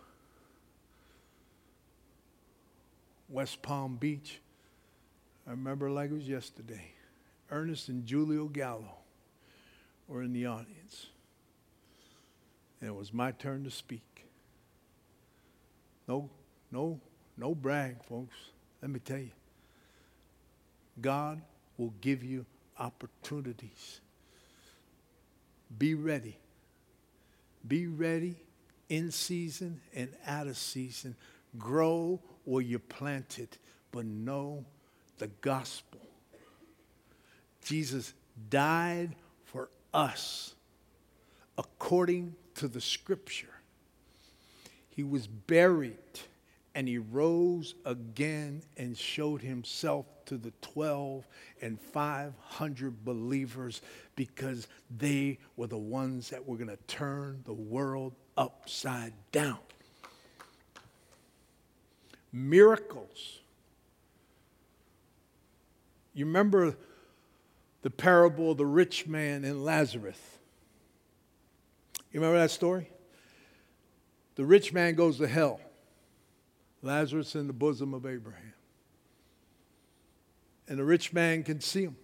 [3.30, 4.40] West Palm Beach.
[5.48, 6.92] I remember like it was yesterday.
[7.50, 8.96] Ernest and Julio Gallo
[10.08, 11.08] were in the audience.
[12.80, 14.07] And it was my turn to speak.
[16.08, 16.30] No,
[16.72, 17.00] no,
[17.38, 18.36] no brag, folks.
[18.82, 19.32] Let me tell you.
[21.00, 21.42] God
[21.78, 22.46] will give you
[22.80, 24.00] opportunities.
[25.78, 26.38] Be ready.
[27.68, 28.36] Be ready
[28.90, 31.16] in season and out of season.
[31.58, 33.58] Grow where you planted,
[33.92, 34.66] but know
[35.18, 36.00] the gospel.
[37.64, 38.14] Jesus
[38.50, 40.56] died for us
[41.58, 43.57] according to the scripture.
[44.98, 45.94] He was buried
[46.74, 51.24] and he rose again and showed himself to the 12
[51.62, 53.84] and 500 believers
[54.16, 54.68] because
[54.98, 59.60] they were the ones that were going to turn the world upside down.
[62.34, 63.38] Miracles.
[66.16, 66.76] You remember
[67.84, 70.20] the parable of the rich man and Lazarus?
[72.12, 72.90] You remember that story?
[74.38, 75.60] The rich man goes to hell,
[76.84, 78.54] Lazarus in the bosom of Abraham.
[80.68, 81.98] And the rich man can see him.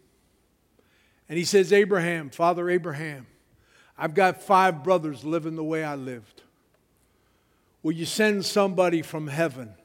[1.30, 3.28] And he says, Abraham, Father Abraham,
[3.96, 6.42] I've got five brothers living the way I lived.
[7.84, 9.76] Will you send somebody from heaven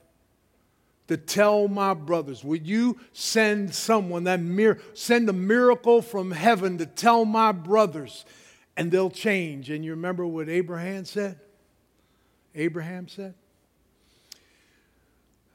[1.09, 2.42] to tell my brothers?
[2.44, 8.24] Will you send someone that mir- send a miracle from heaven to tell my brothers
[8.74, 9.68] and they'll change?
[9.68, 11.40] And you remember what Abraham said?
[12.59, 13.34] Abraham said,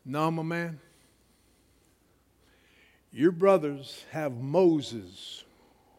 [0.06, 0.80] No, my man.
[3.12, 5.44] Your brothers have Moses.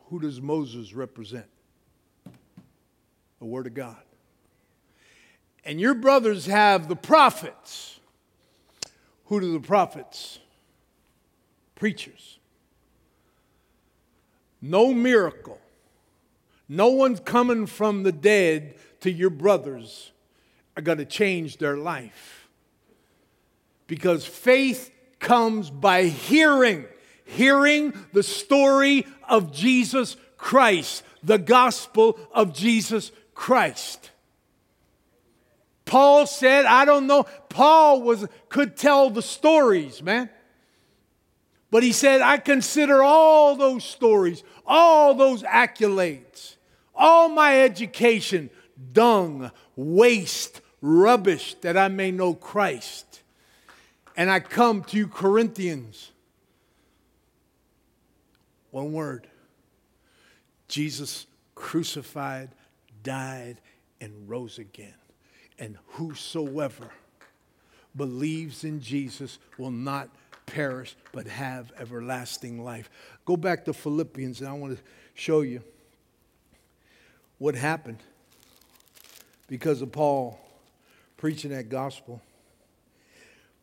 [0.08, 1.44] Who does Moses represent?
[3.38, 4.00] The Word of God.
[5.62, 8.00] And your brothers have the prophets.
[9.26, 10.38] Who do the prophets?
[11.74, 12.38] Preachers.
[14.62, 15.60] No miracle.
[16.66, 20.12] No one's coming from the dead to your brothers
[20.76, 22.48] are going to change their life.
[23.86, 26.86] Because faith comes by hearing,
[27.24, 34.10] hearing the story of Jesus Christ, the gospel of Jesus Christ.
[35.84, 37.24] Paul said, I don't know.
[37.48, 40.30] Paul was could tell the stories, man.
[41.70, 46.56] But he said, I consider all those stories, all those accolades,
[46.94, 48.48] all my education
[48.92, 53.22] dung, waste, rubbish, that I may know Christ.
[54.16, 56.12] And I come to you, Corinthians.
[58.70, 59.28] One word
[60.68, 62.50] Jesus crucified,
[63.02, 63.60] died,
[64.00, 64.94] and rose again
[65.58, 66.90] and whosoever
[67.96, 70.08] believes in Jesus will not
[70.46, 72.90] perish but have everlasting life.
[73.24, 74.82] Go back to Philippians and I want to
[75.14, 75.62] show you
[77.38, 78.02] what happened
[79.46, 80.38] because of Paul
[81.24, 82.20] preaching that gospel.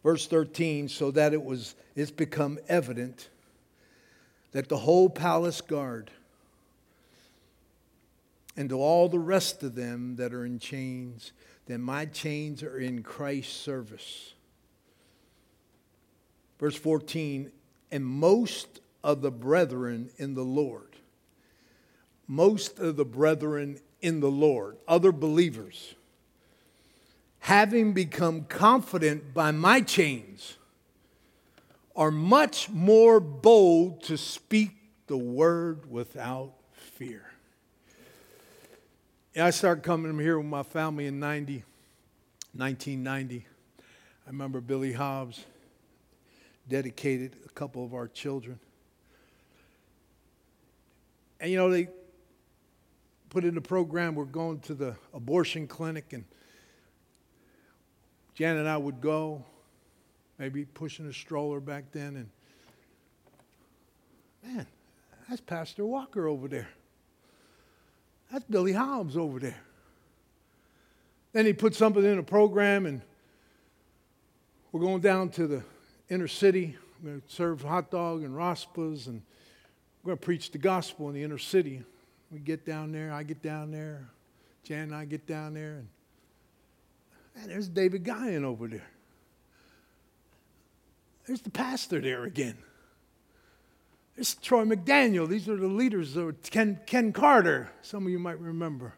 [0.01, 3.29] Verse 13, so that it was it's become evident
[4.51, 6.09] that the whole palace guard
[8.57, 11.33] and to all the rest of them that are in chains
[11.67, 14.33] that my chains are in Christ's service.
[16.59, 17.51] Verse 14,
[17.91, 20.95] and most of the brethren in the Lord,
[22.27, 25.93] most of the brethren in the Lord, other believers,
[27.41, 30.57] having become confident by my chains,
[31.95, 34.71] are much more bold to speak
[35.07, 37.25] the word without fear.
[39.35, 41.63] I started coming here with my family in 90,
[42.53, 43.45] 1990.
[43.79, 45.43] I remember Billy Hobbs
[46.69, 48.59] dedicated a couple of our children.
[51.39, 51.89] And you know, they
[53.29, 56.23] put in the program, we're going to the abortion clinic, and
[58.41, 59.45] Jan and I would go,
[60.39, 62.29] maybe pushing a stroller back then, and
[64.43, 64.65] man,
[65.29, 66.67] that's Pastor Walker over there.
[68.31, 69.61] That's Billy Hobbs over there.
[71.33, 73.03] Then he put something in a program, and
[74.71, 75.63] we're going down to the
[76.09, 76.75] inner city.
[77.03, 79.21] We're going to serve hot dog and raspas, and
[80.01, 81.83] we're going to preach the gospel in the inner city.
[82.31, 84.09] We get down there, I get down there,
[84.63, 85.87] Jan and I get down there, and
[87.35, 88.87] man, there's David Guyan over there.
[91.25, 92.57] There's the pastor there again.
[94.15, 95.27] There's Troy McDaniel.
[95.27, 96.15] These are the leaders.
[96.17, 98.93] Of Ken, Ken Carter, some of you might remember.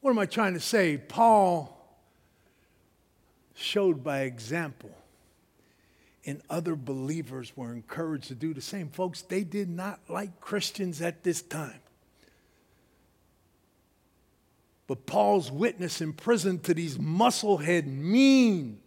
[0.00, 0.98] What am I trying to say?
[0.98, 1.76] Paul
[3.54, 4.90] showed by example
[6.26, 8.88] and other believers were encouraged to do the same.
[8.88, 11.80] Folks, they did not like Christians at this time.
[14.86, 18.78] But Paul's witness in prison to these musclehead, mean,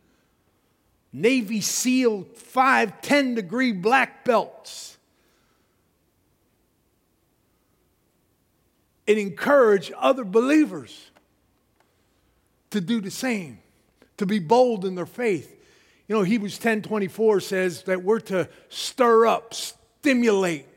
[1.11, 4.97] Navy SEAL 5, 10 degree black belts.
[9.05, 11.09] It encouraged other believers
[12.69, 13.57] to do the same,
[14.17, 15.55] to be bold in their faith.
[16.07, 20.67] You know, Hebrews 10 24 says that we're to stir up, stimulate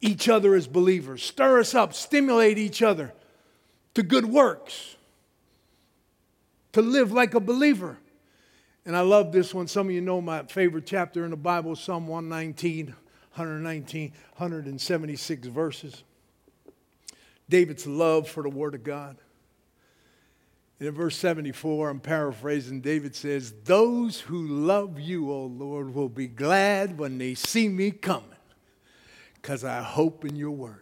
[0.00, 1.22] each other as believers.
[1.22, 3.12] Stir us up, stimulate each other
[3.94, 4.96] to good works,
[6.72, 7.98] to live like a believer.
[8.84, 9.68] And I love this one.
[9.68, 16.02] Some of you know my favorite chapter in the Bible, Psalm 119, 119, 176 verses.
[17.48, 19.16] David's love for the Word of God.
[20.78, 26.08] And in verse 74, I'm paraphrasing, David says, Those who love you, O Lord, will
[26.08, 28.28] be glad when they see me coming,
[29.34, 30.81] because I hope in your word.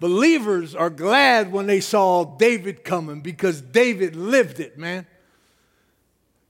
[0.00, 5.06] Believers are glad when they saw David coming because David lived it, man.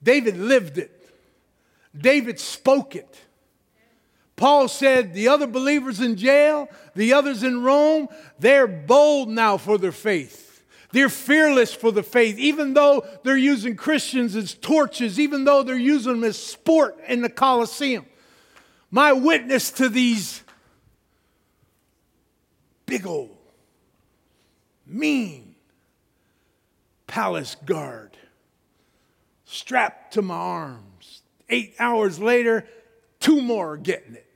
[0.03, 1.11] David lived it.
[1.97, 3.19] David spoke it.
[4.37, 9.79] Paul said the other believers in jail, the others in Rome, they're bold now for
[9.79, 10.63] their faith.
[10.93, 15.77] They're fearless for the faith, even though they're using Christians as torches, even though they're
[15.77, 18.07] using them as sport in the Colosseum.
[18.91, 20.43] My witness to these
[22.87, 23.37] big old,
[24.89, 25.55] mean
[27.07, 28.17] palace guard
[29.45, 31.23] strapped to my arms.
[31.49, 32.67] Eight hours later,
[33.21, 34.27] two more are getting it.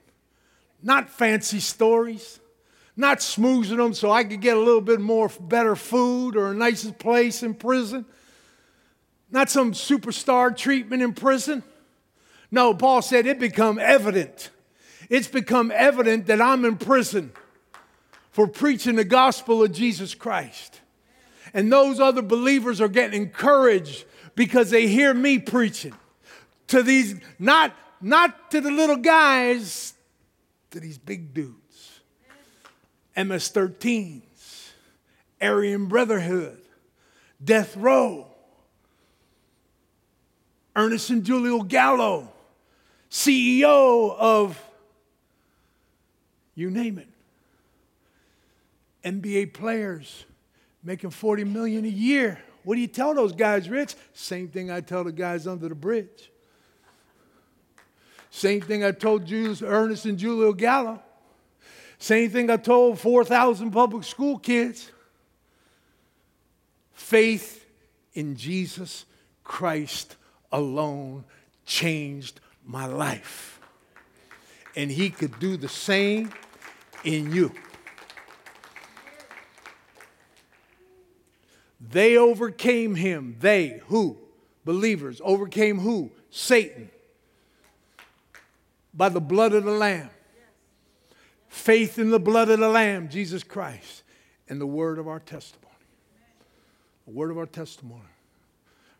[0.82, 2.40] Not fancy stories
[2.96, 6.55] not smoozing them so I could get a little bit more better food or a
[6.55, 8.05] nicer place in prison.
[9.30, 11.62] Not some superstar treatment in prison.
[12.50, 14.50] No, Paul said it become evident.
[15.09, 17.32] It's become evident that I'm in prison
[18.33, 20.80] for preaching the gospel of Jesus Christ.
[21.55, 25.95] And those other believers are getting encouraged because they hear me preaching
[26.68, 29.95] to these not not to the little guys,
[30.70, 32.01] to these big dudes.
[33.14, 34.70] MS 13s,
[35.41, 36.62] Aryan Brotherhood,
[37.45, 38.26] Death Row,
[40.74, 42.33] Ernest and Julio Gallo,
[43.11, 44.59] CEO of
[46.55, 47.11] you name it.
[49.05, 50.24] NBA players
[50.82, 52.38] making 40 million a year.
[52.64, 53.94] What do you tell those guys, Rich?
[54.12, 56.30] Same thing I tell the guys under the bridge.
[58.30, 61.03] Same thing I told Julius, Ernest and Julio Gallo.
[61.98, 64.90] Same thing I told 4,000 public school kids.
[66.92, 67.66] Faith
[68.14, 69.05] in Jesus
[69.44, 70.16] Christ
[70.50, 71.24] alone
[71.66, 73.61] changed my life.
[74.74, 76.32] And He could do the same
[77.05, 77.53] in you.
[81.91, 83.37] They overcame him.
[83.41, 84.18] They, who?
[84.64, 86.11] Believers, overcame who?
[86.30, 86.91] Satan.
[88.95, 90.11] By the blood of the Lamb
[91.53, 94.03] faith in the blood of the Lamb, Jesus Christ,
[94.49, 95.68] and the word of our testimony.
[97.07, 98.01] The word of our testimony.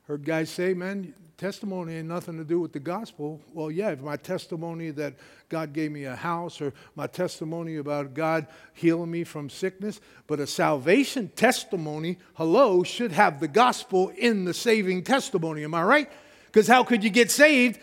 [0.07, 3.41] Heard guys say, man, testimony ain't nothing to do with the gospel.
[3.53, 5.15] Well, yeah, if my testimony that
[5.49, 10.39] God gave me a house or my testimony about God healing me from sickness, but
[10.39, 15.65] a salvation testimony, hello, should have the gospel in the saving testimony.
[15.65, 16.13] Am I right?
[16.47, 17.81] Because how could you get saved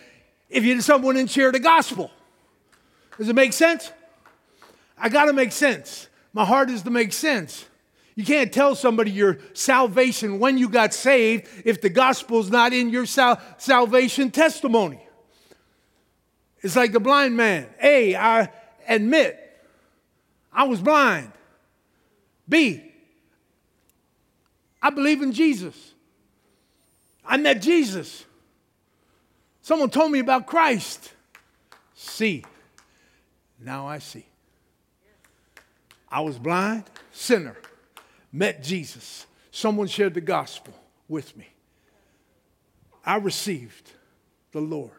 [0.49, 2.11] if you someone didn't share the gospel?
[3.17, 3.91] Does it make sense?
[4.97, 6.07] I got to make sense.
[6.31, 7.65] My heart is to make sense.
[8.19, 12.89] You can't tell somebody your salvation when you got saved if the gospel's not in
[12.89, 14.99] your sal- salvation testimony.
[16.59, 17.67] It's like the blind man.
[17.81, 18.51] A, I
[18.89, 19.39] admit
[20.51, 21.31] I was blind.
[22.49, 22.83] B,
[24.81, 25.93] I believe in Jesus.
[27.23, 28.25] I met Jesus.
[29.61, 31.13] Someone told me about Christ.
[31.95, 32.43] C,
[33.61, 34.25] now I see.
[36.11, 37.55] I was blind, sinner
[38.31, 39.25] met Jesus.
[39.51, 40.73] Someone shared the gospel
[41.07, 41.47] with me.
[43.05, 43.91] I received
[44.51, 44.91] the Lord.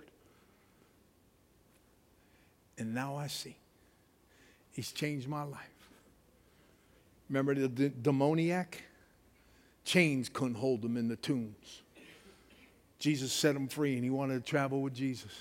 [2.78, 3.56] And now I see.
[4.72, 5.58] He's changed my life.
[7.28, 8.82] Remember the d- demoniac?
[9.84, 11.82] Chains couldn't hold him in the tombs.
[12.98, 15.32] Jesus set him free and he wanted to travel with Jesus.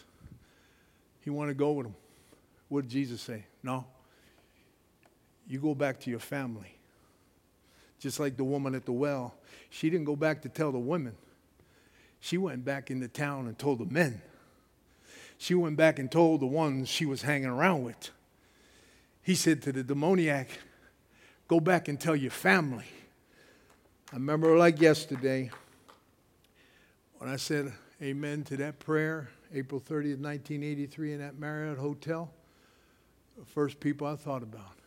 [1.21, 1.95] He wanted to go with him.
[2.67, 3.43] What did Jesus say?
[3.63, 3.85] No.
[5.47, 6.78] You go back to your family
[7.99, 9.35] just like the woman at the well.
[9.69, 11.15] She didn't go back to tell the women.
[12.19, 14.21] She went back into town and told the men.
[15.37, 18.09] She went back and told the ones she was hanging around with.
[19.21, 20.49] He said to the demoniac,
[21.47, 22.85] Go back and tell your family.
[24.11, 25.49] I remember like yesterday
[27.17, 32.29] when I said amen to that prayer, April 30th, 1983, in that Marriott Hotel.
[33.37, 34.77] The first people I thought about,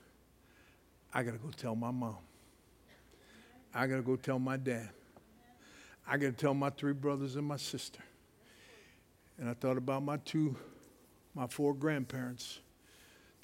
[1.15, 2.17] I got to go tell my mom.
[3.75, 4.91] I got to go tell my dad.
[6.07, 8.03] I got to tell my three brothers and my sister.
[9.39, 10.57] And I thought about my two,
[11.35, 12.61] my four grandparents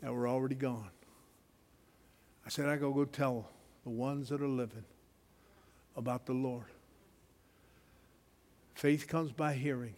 [0.01, 0.91] that were already gone.
[2.45, 3.49] I said, I got to go tell
[3.85, 4.85] the ones that are living
[5.97, 6.67] about the Lord.
[8.75, 9.95] Faith comes by hearing,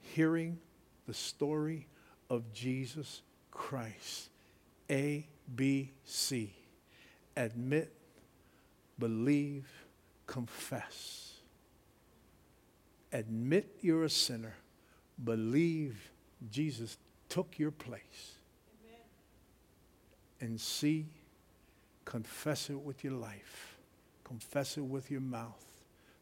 [0.00, 0.58] hearing
[1.06, 1.86] the story
[2.28, 4.30] of Jesus Christ.
[4.90, 6.54] A, B, C.
[7.36, 7.92] Admit
[8.98, 9.68] believe,
[10.26, 11.34] confess.
[13.12, 14.54] Admit you're a sinner.
[15.22, 16.10] Believe
[16.50, 16.96] Jesus
[17.28, 18.36] took your place.
[18.84, 19.00] Amen.
[20.40, 21.06] And see,
[22.04, 23.76] confess it with your life.
[24.24, 25.64] Confess it with your mouth.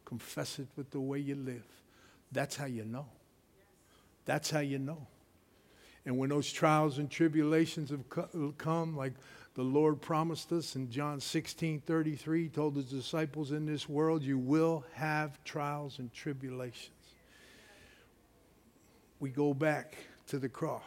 [0.04, 1.66] Confess it with the way you live.
[2.32, 3.06] That's how you know.
[4.24, 5.06] That's how you know.
[6.04, 8.04] And when those trials and tribulations have
[8.58, 9.12] come, like
[9.54, 14.38] the Lord promised us in John 16 33, told his disciples, In this world you
[14.38, 16.90] will have trials and tribulations.
[19.18, 19.96] We go back
[20.28, 20.82] to the cross.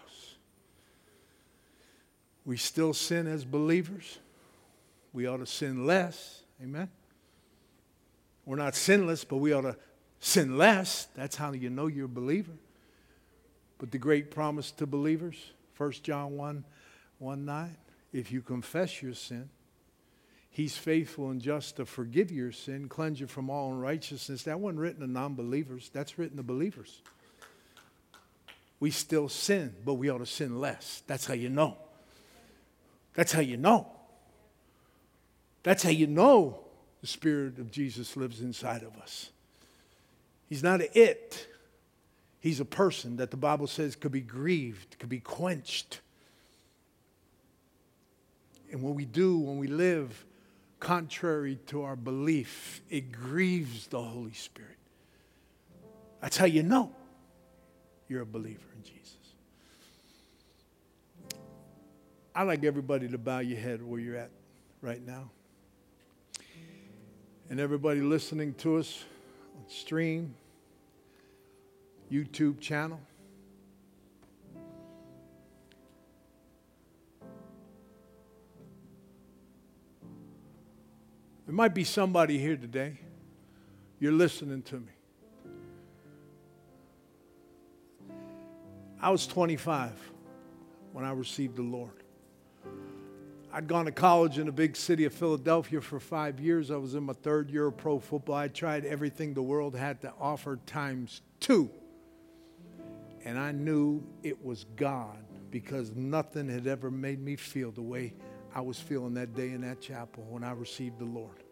[2.45, 4.19] We still sin as believers.
[5.13, 6.41] We ought to sin less.
[6.61, 6.89] Amen.
[8.45, 9.77] We're not sinless, but we ought to
[10.19, 11.07] sin less.
[11.15, 12.51] That's how you know you're a believer.
[13.77, 15.35] But the great promise to believers,
[15.77, 16.63] 1 John 1
[17.19, 17.77] 1 9,
[18.13, 19.49] if you confess your sin,
[20.49, 24.43] He's faithful and just to forgive your sin, cleanse you from all unrighteousness.
[24.43, 27.01] That wasn't written to non believers, that's written to believers.
[28.79, 31.01] We still sin, but we ought to sin less.
[31.07, 31.77] That's how you know.
[33.15, 33.87] That's how you know.
[35.63, 36.59] That's how you know
[37.01, 39.29] the Spirit of Jesus lives inside of us.
[40.47, 41.47] He's not an it,
[42.39, 46.01] He's a person that the Bible says could be grieved, could be quenched.
[48.73, 50.25] And when we do, when we live
[50.79, 54.77] contrary to our belief, it grieves the Holy Spirit.
[56.19, 56.91] That's how you know
[58.09, 59.15] you're a believer in Jesus.
[62.35, 64.31] I'd like everybody to bow your head where you're at
[64.81, 65.29] right now.
[67.51, 69.03] And everybody listening to us
[69.55, 70.33] on stream,
[72.11, 72.99] YouTube channel.
[81.53, 82.97] There might be somebody here today.
[83.99, 84.91] You're listening to me.
[88.99, 89.91] I was 25
[90.93, 92.01] when I received the Lord.
[93.53, 96.71] I'd gone to college in the big city of Philadelphia for five years.
[96.71, 98.33] I was in my third year of pro football.
[98.33, 101.69] I tried everything the world had to offer times two.
[103.25, 108.15] And I knew it was God because nothing had ever made me feel the way
[108.55, 111.42] I was feeling that day in that chapel when I received the Lord.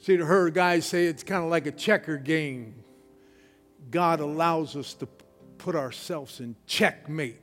[0.00, 2.74] See, to her, guys say it's kind of like a checker game.
[3.90, 5.06] God allows us to
[5.58, 7.40] put ourselves in checkmate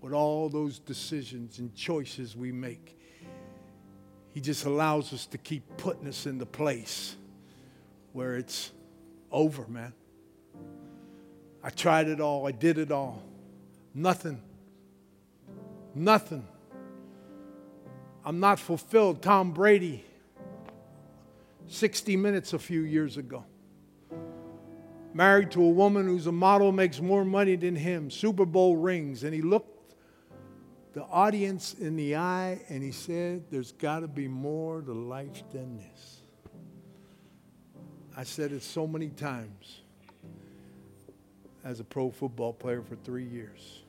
[0.00, 2.98] with all those decisions and choices we make.
[4.30, 7.16] He just allows us to keep putting us in the place
[8.12, 8.72] where it's
[9.30, 9.92] over, man.
[11.62, 13.22] I tried it all, I did it all.
[13.94, 14.40] Nothing.
[15.94, 16.48] Nothing.
[18.24, 19.20] I'm not fulfilled.
[19.20, 20.04] Tom Brady,
[21.72, 23.44] 60 minutes a few years ago.
[25.14, 29.24] Married to a woman who's a model, makes more money than him, Super Bowl rings.
[29.24, 29.94] And he looked
[30.94, 35.42] the audience in the eye and he said, There's got to be more to life
[35.52, 36.20] than this.
[38.16, 39.80] I said it so many times
[41.64, 43.82] as a pro football player for three years.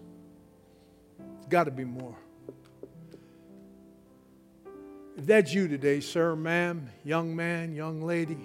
[1.37, 2.15] It's got to be more.
[5.15, 8.37] If that's you today, sir, ma'am, young man, young lady,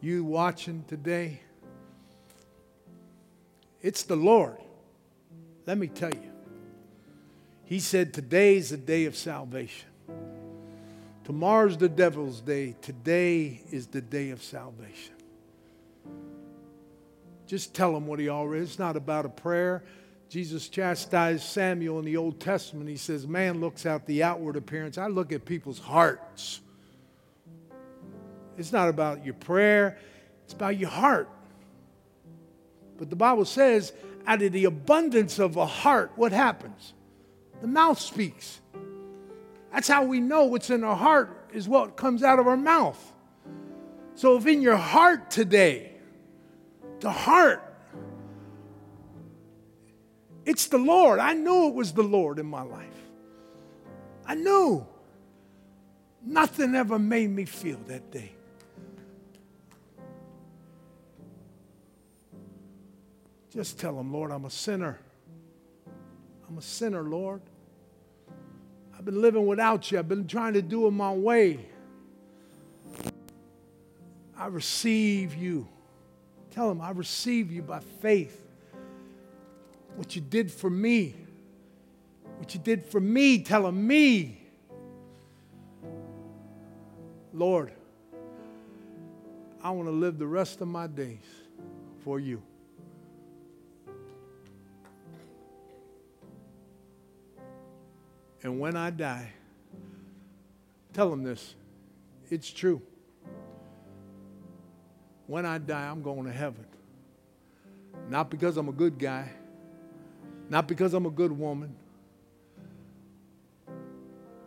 [0.00, 1.40] you watching today,
[3.82, 4.56] it's the Lord.
[5.66, 6.32] Let me tell you.
[7.64, 9.88] He said, Today's the day of salvation.
[11.24, 12.74] Tomorrow's the devil's day.
[12.80, 15.14] Today is the day of salvation.
[17.46, 18.62] Just tell him what he already.
[18.62, 19.82] It's not about a prayer.
[20.28, 22.88] Jesus chastised Samuel in the Old Testament.
[22.88, 24.98] He says, Man looks out the outward appearance.
[24.98, 26.60] I look at people's hearts.
[28.58, 29.98] It's not about your prayer,
[30.44, 31.28] it's about your heart.
[32.98, 33.92] But the Bible says,
[34.26, 36.92] out of the abundance of a heart, what happens?
[37.62, 38.60] The mouth speaks.
[39.72, 43.00] That's how we know what's in our heart is what comes out of our mouth.
[44.16, 45.92] So if in your heart today,
[47.00, 47.67] the heart
[50.48, 51.18] it's the Lord.
[51.18, 52.86] I knew it was the Lord in my life.
[54.26, 54.86] I knew.
[56.24, 58.32] Nothing ever made me feel that day.
[63.50, 64.98] Just tell him, Lord, I'm a sinner.
[66.48, 67.42] I'm a sinner, Lord.
[68.96, 69.98] I've been living without you.
[69.98, 71.66] I've been trying to do it my way.
[74.34, 75.68] I receive you.
[76.52, 78.47] Tell him, I receive you by faith
[79.98, 81.12] what you did for me.
[82.36, 84.40] What you did for me, telling me,
[87.34, 87.72] Lord,
[89.60, 91.18] I want to live the rest of my days
[92.04, 92.40] for you.
[98.44, 99.32] And when I die,
[100.92, 101.56] tell them this.
[102.30, 102.80] It's true.
[105.26, 106.66] When I die, I'm going to heaven.
[108.08, 109.28] Not because I'm a good guy,
[110.50, 111.74] not because I'm a good woman.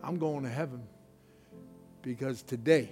[0.04, 0.82] I'm going to heaven
[2.02, 2.89] because today,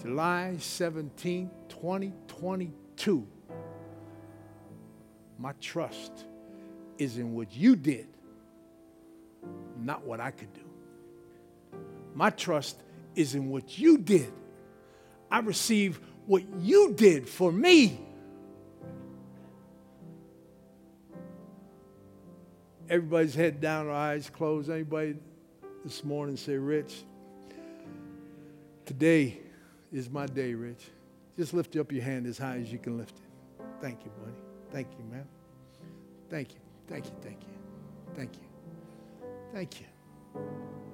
[0.00, 3.26] July 17, 2022,
[5.38, 6.12] my trust
[6.96, 8.06] is in what you did,
[9.76, 10.60] not what I could do.
[12.14, 12.80] My trust
[13.16, 14.32] is in what you did.
[15.30, 18.00] I receive what you did for me.
[22.88, 24.70] Everybody's head down, eyes closed.
[24.70, 25.16] Anybody
[25.84, 27.04] this morning say, Rich,
[28.84, 29.40] today
[29.92, 30.84] is my day, Rich.
[31.36, 33.64] Just lift up your hand as high as you can lift it.
[33.80, 34.36] Thank you, buddy.
[34.70, 35.26] Thank you, man.
[36.30, 36.60] Thank you.
[36.88, 37.12] Thank you.
[37.22, 37.54] Thank you.
[38.14, 38.42] Thank you.
[39.52, 39.86] Thank you.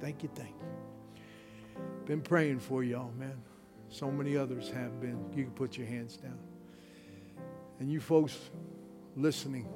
[0.00, 0.30] Thank you.
[0.34, 1.84] Thank you.
[2.06, 3.40] Been praying for y'all, man.
[3.88, 5.18] So many others have been.
[5.34, 6.38] You can put your hands down.
[7.78, 8.38] And you folks
[9.16, 9.68] listening,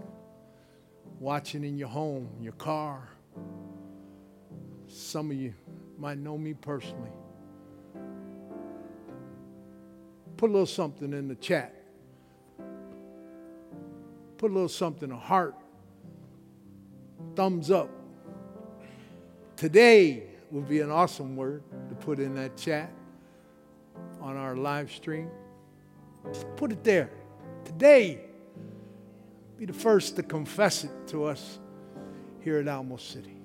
[1.21, 3.09] watching in your home, your car.
[4.89, 5.55] Some of you
[5.99, 7.11] might know me personally.
[10.37, 11.75] Put a little something in the chat.
[14.37, 15.55] Put a little something, a heart,
[17.37, 17.91] thumbs up.
[19.57, 22.93] Today would be an awesome word to put in that chat
[24.21, 25.31] on our live stream.
[26.33, 27.11] Just put it there.
[27.65, 28.21] Today
[29.59, 31.59] be the first to confess it to us
[32.41, 33.37] here at Alamo City.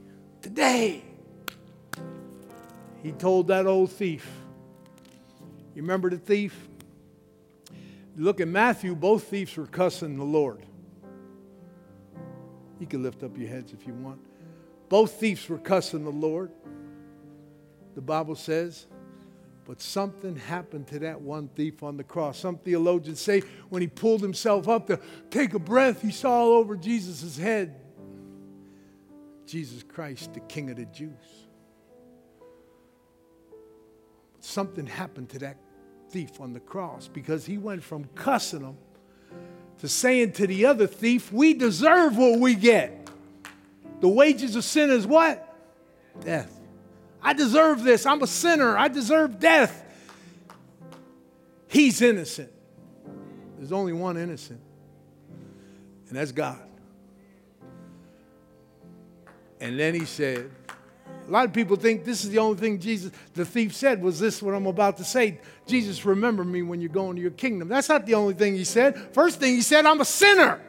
[0.42, 1.04] Today,
[3.04, 4.30] he told that old thief.
[5.76, 6.68] You remember the thief?
[8.16, 10.66] Look at Matthew, both thieves were cussing the Lord.
[12.80, 14.20] You can lift up your heads if you want.
[14.90, 16.52] Both thieves were cussing the Lord.
[17.96, 18.88] The Bible says,
[19.70, 22.40] but something happened to that one thief on the cross.
[22.40, 25.00] Some theologians say when he pulled himself up to
[25.30, 27.76] take a breath, he saw all over Jesus' head
[29.46, 31.14] Jesus Christ, the King of the Jews.
[34.40, 35.58] something happened to that
[36.10, 38.78] thief on the cross because he went from cussing him
[39.78, 43.08] to saying to the other thief, We deserve what we get.
[44.02, 45.46] The wages of sin is what?
[46.22, 46.59] Death.
[47.22, 48.06] I deserve this.
[48.06, 48.78] I'm a sinner.
[48.78, 49.86] I deserve death.
[51.68, 52.52] He's innocent.
[53.58, 54.62] There's only one innocent,
[56.08, 56.62] and that's God.
[59.60, 60.50] And then he said,
[61.28, 64.20] a lot of people think this is the only thing Jesus, the thief said, was
[64.20, 65.40] this what I'm about to say?
[65.68, 67.68] Jesus, remember me when you're going to your kingdom.
[67.68, 68.98] That's not the only thing he said.
[69.14, 70.62] First thing he said, I'm a sinner.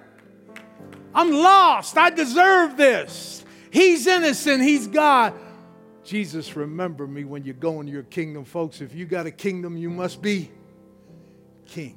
[1.15, 1.97] I'm lost.
[1.97, 3.45] I deserve this.
[3.71, 4.63] He's innocent.
[4.63, 5.33] He's God.
[6.05, 8.45] Jesus, remember me when you go into your kingdom.
[8.45, 10.51] Folks, if you got a kingdom, you must be
[11.67, 11.97] king.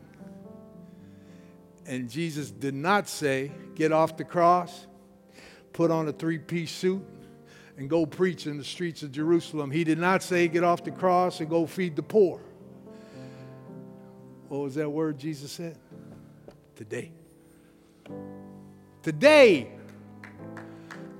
[1.85, 4.87] And Jesus did not say, get off the cross,
[5.73, 7.03] put on a three piece suit,
[7.77, 9.71] and go preach in the streets of Jerusalem.
[9.71, 12.39] He did not say, get off the cross and go feed the poor.
[14.47, 15.77] What was that word Jesus said?
[16.75, 17.11] Today.
[19.01, 19.67] Today.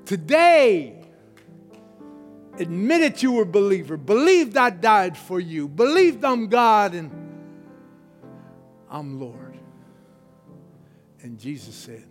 [0.06, 1.03] Today.
[2.60, 3.98] Admitted you were a believer.
[3.98, 5.68] Believed I died for you.
[5.68, 7.12] Believed I'm God and
[8.90, 9.58] I'm Lord.
[11.24, 12.04] And Jesus said,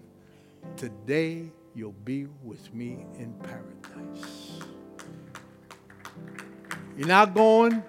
[0.76, 4.58] Today you'll be with me in paradise.
[6.96, 7.82] You're not going,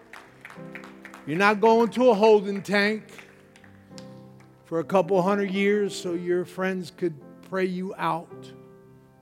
[1.25, 3.03] you're not going to a holding tank
[4.65, 7.13] for a couple hundred years so your friends could
[7.49, 8.51] pray you out,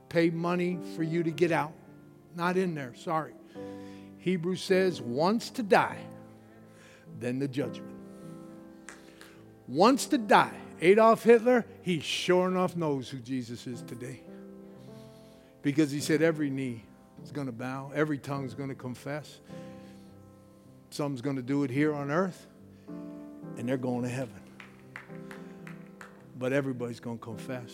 [0.09, 1.73] pay money for you to get out.
[2.35, 3.33] Not in there, sorry.
[4.19, 5.97] Hebrews says, once to die,
[7.19, 7.95] then the judgment.
[9.67, 10.53] Once to die.
[10.81, 14.21] Adolf Hitler, he sure enough knows who Jesus is today.
[15.61, 16.83] Because he said every knee
[17.23, 19.39] is going to bow, every tongue is going to confess.
[20.89, 22.47] Some's going to do it here on earth,
[23.57, 24.41] and they're going to heaven.
[26.37, 27.71] But everybody's going to confess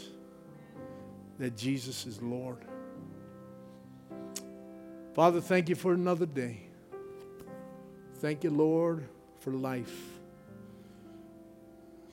[1.40, 2.66] that Jesus is Lord.
[5.18, 6.60] Father, thank you for another day.
[8.20, 9.04] Thank you, Lord,
[9.40, 10.00] for life.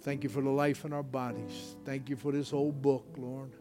[0.00, 1.76] Thank you for the life in our bodies.
[1.84, 3.52] Thank you for this old book, Lord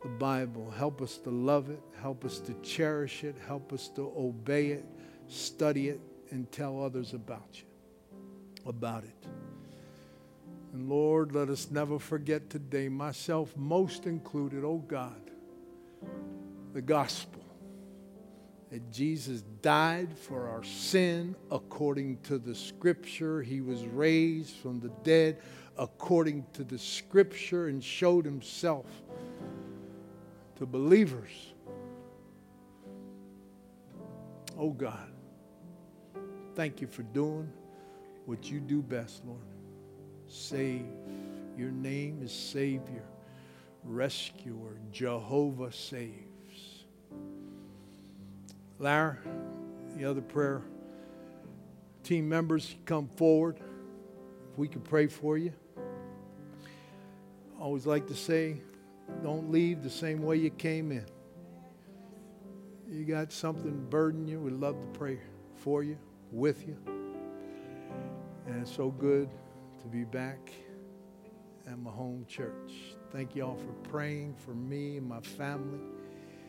[0.00, 0.70] the Bible.
[0.70, 1.82] Help us to love it.
[2.00, 3.36] Help us to cherish it.
[3.46, 4.86] Help us to obey it,
[5.28, 7.64] study it, and tell others about you,
[8.64, 9.26] about it.
[10.72, 15.20] And Lord, let us never forget today, myself most included, oh God,
[16.72, 17.39] the gospel
[18.70, 23.42] that Jesus died for our sin according to the scripture.
[23.42, 25.38] He was raised from the dead
[25.76, 28.86] according to the scripture and showed himself
[30.56, 31.30] to believers.
[34.56, 35.10] Oh God,
[36.54, 37.50] thank you for doing
[38.26, 39.40] what you do best, Lord.
[40.28, 40.86] Save.
[41.56, 43.04] Your name is Savior,
[43.82, 46.29] Rescuer, Jehovah saves.
[48.80, 49.18] Lara,
[49.94, 50.62] the other prayer
[52.02, 53.60] team members, come forward.
[54.50, 55.52] If we could pray for you.
[57.60, 58.56] Always like to say,
[59.22, 61.04] don't leave the same way you came in.
[62.88, 65.20] You got something burden you, we'd love to pray
[65.56, 65.98] for you,
[66.32, 66.76] with you.
[68.46, 69.28] And it's so good
[69.82, 70.50] to be back
[71.66, 72.72] at my home church.
[73.12, 75.80] Thank you all for praying for me and my family.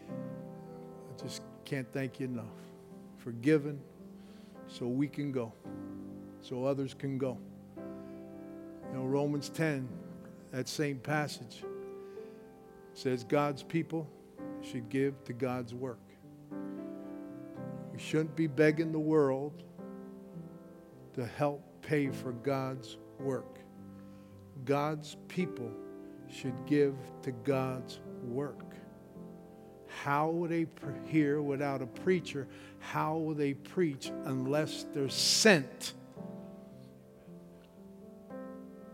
[0.09, 2.43] I just can't thank you enough
[3.15, 3.79] Forgiven
[4.67, 5.53] so we can go,
[6.41, 7.37] so others can go.
[7.77, 9.87] You know, Romans 10,
[10.51, 11.63] that same passage
[12.93, 14.09] says God's people
[14.61, 16.01] should give to God's work.
[17.93, 19.63] We shouldn't be begging the world
[21.13, 23.59] to help pay for God's work.
[24.65, 25.71] God's people
[26.29, 28.70] should give to God's work.
[30.03, 30.67] How will they
[31.05, 32.47] hear without a preacher?
[32.79, 35.93] How will they preach unless they're sent?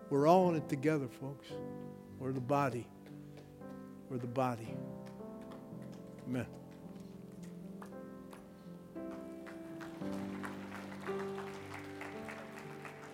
[0.10, 1.48] We're all in it together, folks.
[2.20, 2.88] We're the body.
[4.10, 4.76] We're the body.
[6.28, 6.48] Amen.